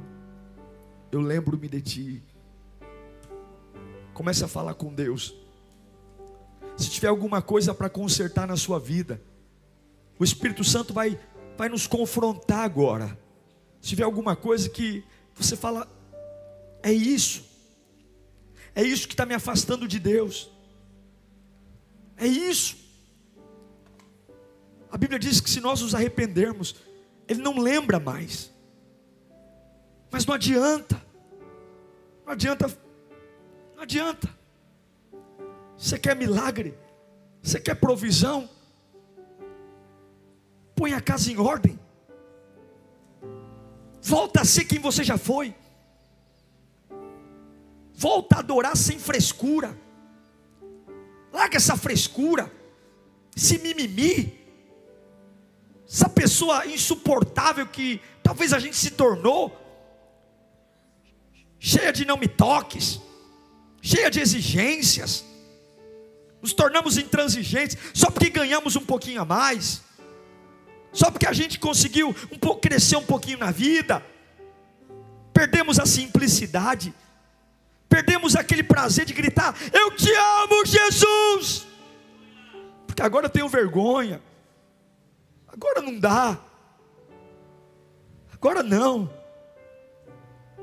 Eu 1.10 1.22
lembro-me 1.22 1.70
de 1.70 1.82
Ti. 1.82 2.24
Comece 4.20 4.44
a 4.44 4.50
falar 4.50 4.74
com 4.74 4.94
Deus. 4.94 5.34
Se 6.76 6.90
tiver 6.90 7.08
alguma 7.08 7.42
coisa 7.42 7.74
para 7.74 7.90
consertar 7.90 8.46
na 8.46 8.58
sua 8.58 8.78
vida, 8.78 9.22
o 10.20 10.26
Espírito 10.26 10.62
Santo 10.62 10.94
vai, 10.94 11.18
vai 11.58 11.70
nos 11.70 11.88
confrontar 11.88 12.66
agora. 12.66 13.18
Se 13.80 13.88
tiver 13.88 14.04
alguma 14.04 14.36
coisa 14.36 14.68
que 14.68 15.06
você 15.34 15.56
fala, 15.56 15.88
é 16.84 16.92
isso, 16.92 17.46
é 18.76 18.84
isso 18.84 19.08
que 19.08 19.14
está 19.14 19.26
me 19.26 19.34
afastando 19.34 19.88
de 19.88 19.98
Deus, 19.98 20.52
é 22.18 22.28
isso. 22.28 22.76
A 24.92 24.98
Bíblia 24.98 25.18
diz 25.18 25.40
que 25.40 25.50
se 25.50 25.62
nós 25.62 25.80
nos 25.80 25.96
arrependermos, 25.96 26.76
Ele 27.26 27.42
não 27.42 27.58
lembra 27.58 28.02
mais, 28.02 28.52
mas 30.12 30.26
não 30.26 30.34
adianta, 30.34 31.02
não 32.26 32.34
adianta, 32.34 32.89
não 33.80 33.84
adianta. 33.84 34.30
Você 35.78 35.98
quer 35.98 36.14
milagre? 36.14 36.78
Você 37.42 37.62
quer 37.62 37.76
provisão? 37.76 38.50
Põe 40.76 40.94
a 40.94 41.00
casa 41.00 41.32
em 41.32 41.38
ordem. 41.38 41.80
Volta 44.02 44.42
a 44.42 44.46
ser 44.46 44.66
quem 44.66 44.80
você 44.80 45.02
já 45.02 45.18
foi. 45.18 45.56
Volta 47.94 48.36
a 48.36 48.40
adorar 48.40 48.76
sem 48.76 49.00
frescura. 49.00 49.78
Larga 51.32 51.56
essa 51.56 51.78
frescura, 51.78 52.52
esse 53.38 53.60
mimimi, 53.60 54.38
essa 55.88 56.10
pessoa 56.10 56.66
insuportável 56.66 57.66
que 57.68 58.02
talvez 58.22 58.52
a 58.52 58.60
gente 58.60 58.76
se 58.76 58.92
tornou, 58.92 59.56
cheia 61.60 61.94
de 61.94 62.04
não 62.04 62.18
me 62.18 62.28
toques, 62.28 63.00
cheia 63.82 64.10
de 64.10 64.20
exigências 64.20 65.26
nos 66.42 66.54
tornamos 66.54 66.98
intransigentes 66.98 67.78
só 67.94 68.10
porque 68.10 68.30
ganhamos 68.30 68.76
um 68.76 68.86
pouquinho 68.86 69.22
a 69.22 69.26
mais, 69.26 69.82
só 70.92 71.12
porque 71.12 71.28
a 71.28 71.34
gente 71.34 71.60
conseguiu 71.60 72.16
um 72.32 72.38
pouco 72.38 72.62
crescer 72.62 72.96
um 72.96 73.06
pouquinho 73.06 73.38
na 73.38 73.52
vida, 73.52 74.04
perdemos 75.34 75.80
a 75.80 75.86
simplicidade, 75.86 76.94
perdemos 77.88 78.36
aquele 78.36 78.64
prazer 78.64 79.06
de 79.06 79.14
gritar: 79.14 79.56
Eu 79.74 79.92
te 79.92 80.12
amo, 80.12 80.66
Jesus, 80.66 81.68
porque 82.88 83.02
agora 83.02 83.26
eu 83.26 83.30
tenho 83.30 83.50
vergonha, 83.50 84.22
agora 85.48 85.82
não 85.82 86.00
dá, 86.00 86.40
agora 88.34 88.64
não. 88.64 89.19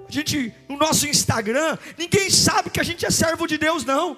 A 0.08 0.12
gente, 0.12 0.54
no 0.68 0.76
nosso 0.76 1.06
Instagram, 1.06 1.76
ninguém 1.98 2.30
sabe 2.30 2.70
que 2.70 2.80
a 2.80 2.84
gente 2.84 3.04
é 3.04 3.10
servo 3.10 3.46
de 3.46 3.58
Deus, 3.58 3.84
não 3.84 4.16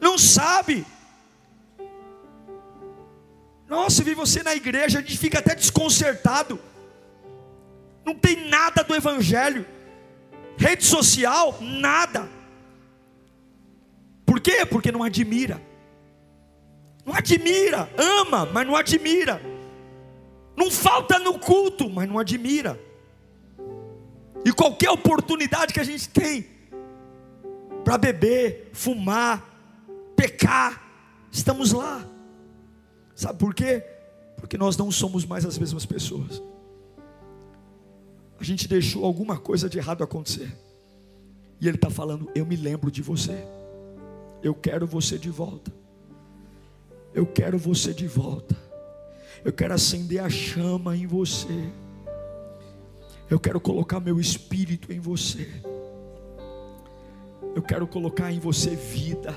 não 0.00 0.16
sabe. 0.16 0.86
Nossa, 3.68 4.04
vi 4.04 4.14
você 4.14 4.42
na 4.42 4.54
igreja, 4.54 4.98
a 4.98 5.02
gente 5.02 5.18
fica 5.18 5.38
até 5.38 5.54
desconcertado. 5.54 6.60
Não 8.04 8.14
tem 8.14 8.48
nada 8.48 8.84
do 8.84 8.94
Evangelho, 8.94 9.66
rede 10.56 10.84
social, 10.84 11.58
nada. 11.60 12.28
Por 14.24 14.40
quê? 14.40 14.64
Porque 14.64 14.92
não 14.92 15.02
admira. 15.02 15.60
Não 17.04 17.14
admira, 17.14 17.90
ama, 17.96 18.46
mas 18.46 18.66
não 18.66 18.76
admira. 18.76 19.40
Não 20.56 20.70
falta 20.70 21.18
no 21.18 21.38
culto, 21.38 21.90
mas 21.90 22.08
não 22.08 22.18
admira. 22.18 22.80
E 24.46 24.52
qualquer 24.52 24.90
oportunidade 24.90 25.74
que 25.74 25.80
a 25.80 25.84
gente 25.84 26.08
tem 26.08 26.46
para 27.82 27.98
beber, 27.98 28.70
fumar, 28.72 29.44
pecar, 30.14 30.88
estamos 31.32 31.72
lá. 31.72 32.06
Sabe 33.12 33.40
por 33.40 33.52
quê? 33.52 33.82
Porque 34.36 34.56
nós 34.56 34.76
não 34.76 34.88
somos 34.88 35.24
mais 35.24 35.44
as 35.44 35.58
mesmas 35.58 35.84
pessoas. 35.84 36.40
A 38.38 38.44
gente 38.44 38.68
deixou 38.68 39.04
alguma 39.04 39.36
coisa 39.36 39.68
de 39.68 39.78
errado 39.78 40.04
acontecer. 40.04 40.56
E 41.60 41.66
Ele 41.66 41.76
está 41.76 41.90
falando: 41.90 42.30
Eu 42.32 42.46
me 42.46 42.54
lembro 42.54 42.88
de 42.88 43.02
você. 43.02 43.44
Eu 44.44 44.54
quero 44.54 44.86
você 44.86 45.18
de 45.18 45.28
volta. 45.28 45.72
Eu 47.12 47.26
quero 47.26 47.58
você 47.58 47.92
de 47.92 48.06
volta. 48.06 48.56
Eu 49.44 49.52
quero 49.52 49.74
acender 49.74 50.22
a 50.22 50.30
chama 50.30 50.96
em 50.96 51.04
você. 51.04 51.72
Eu 53.28 53.40
quero 53.40 53.60
colocar 53.60 53.98
meu 53.98 54.20
espírito 54.20 54.92
em 54.92 55.00
você. 55.00 55.48
Eu 57.54 57.62
quero 57.62 57.86
colocar 57.86 58.30
em 58.30 58.38
você 58.38 58.76
vida. 58.76 59.34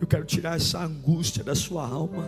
Eu 0.00 0.06
quero 0.06 0.24
tirar 0.24 0.56
essa 0.56 0.80
angústia 0.82 1.44
da 1.44 1.54
sua 1.54 1.86
alma. 1.86 2.24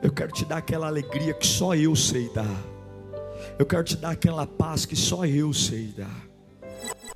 Eu 0.00 0.12
quero 0.12 0.30
te 0.30 0.44
dar 0.44 0.58
aquela 0.58 0.86
alegria 0.86 1.34
que 1.34 1.46
só 1.46 1.74
eu 1.74 1.96
sei 1.96 2.32
dar. 2.32 2.62
Eu 3.58 3.66
quero 3.66 3.82
te 3.82 3.96
dar 3.96 4.10
aquela 4.10 4.46
paz 4.46 4.86
que 4.86 4.94
só 4.94 5.26
eu 5.26 5.52
sei 5.52 5.92
dar. 5.96 6.28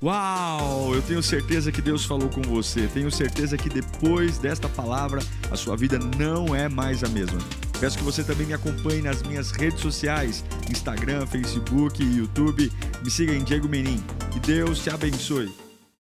Uau! 0.02 0.94
Eu 0.94 1.02
tenho 1.02 1.22
certeza 1.22 1.70
que 1.70 1.80
Deus 1.80 2.04
falou 2.04 2.28
com 2.28 2.42
você. 2.42 2.88
Tenho 2.88 3.10
certeza 3.10 3.56
que 3.56 3.68
depois 3.68 4.38
desta 4.38 4.68
palavra 4.68 5.22
a 5.48 5.56
sua 5.56 5.76
vida 5.76 5.96
não 6.18 6.54
é 6.56 6.68
mais 6.68 7.04
a 7.04 7.08
mesma. 7.08 7.38
Peço 7.82 7.98
que 7.98 8.04
você 8.04 8.22
também 8.22 8.46
me 8.46 8.54
acompanhe 8.54 9.02
nas 9.02 9.24
minhas 9.24 9.50
redes 9.50 9.80
sociais: 9.80 10.44
Instagram, 10.70 11.26
Facebook 11.26 12.00
e 12.00 12.18
YouTube. 12.18 12.70
Me 13.02 13.10
siga 13.10 13.32
em 13.34 13.42
Diego 13.42 13.68
Menin. 13.68 14.00
E 14.36 14.38
Deus 14.38 14.78
te 14.84 14.88
abençoe. 14.88 15.61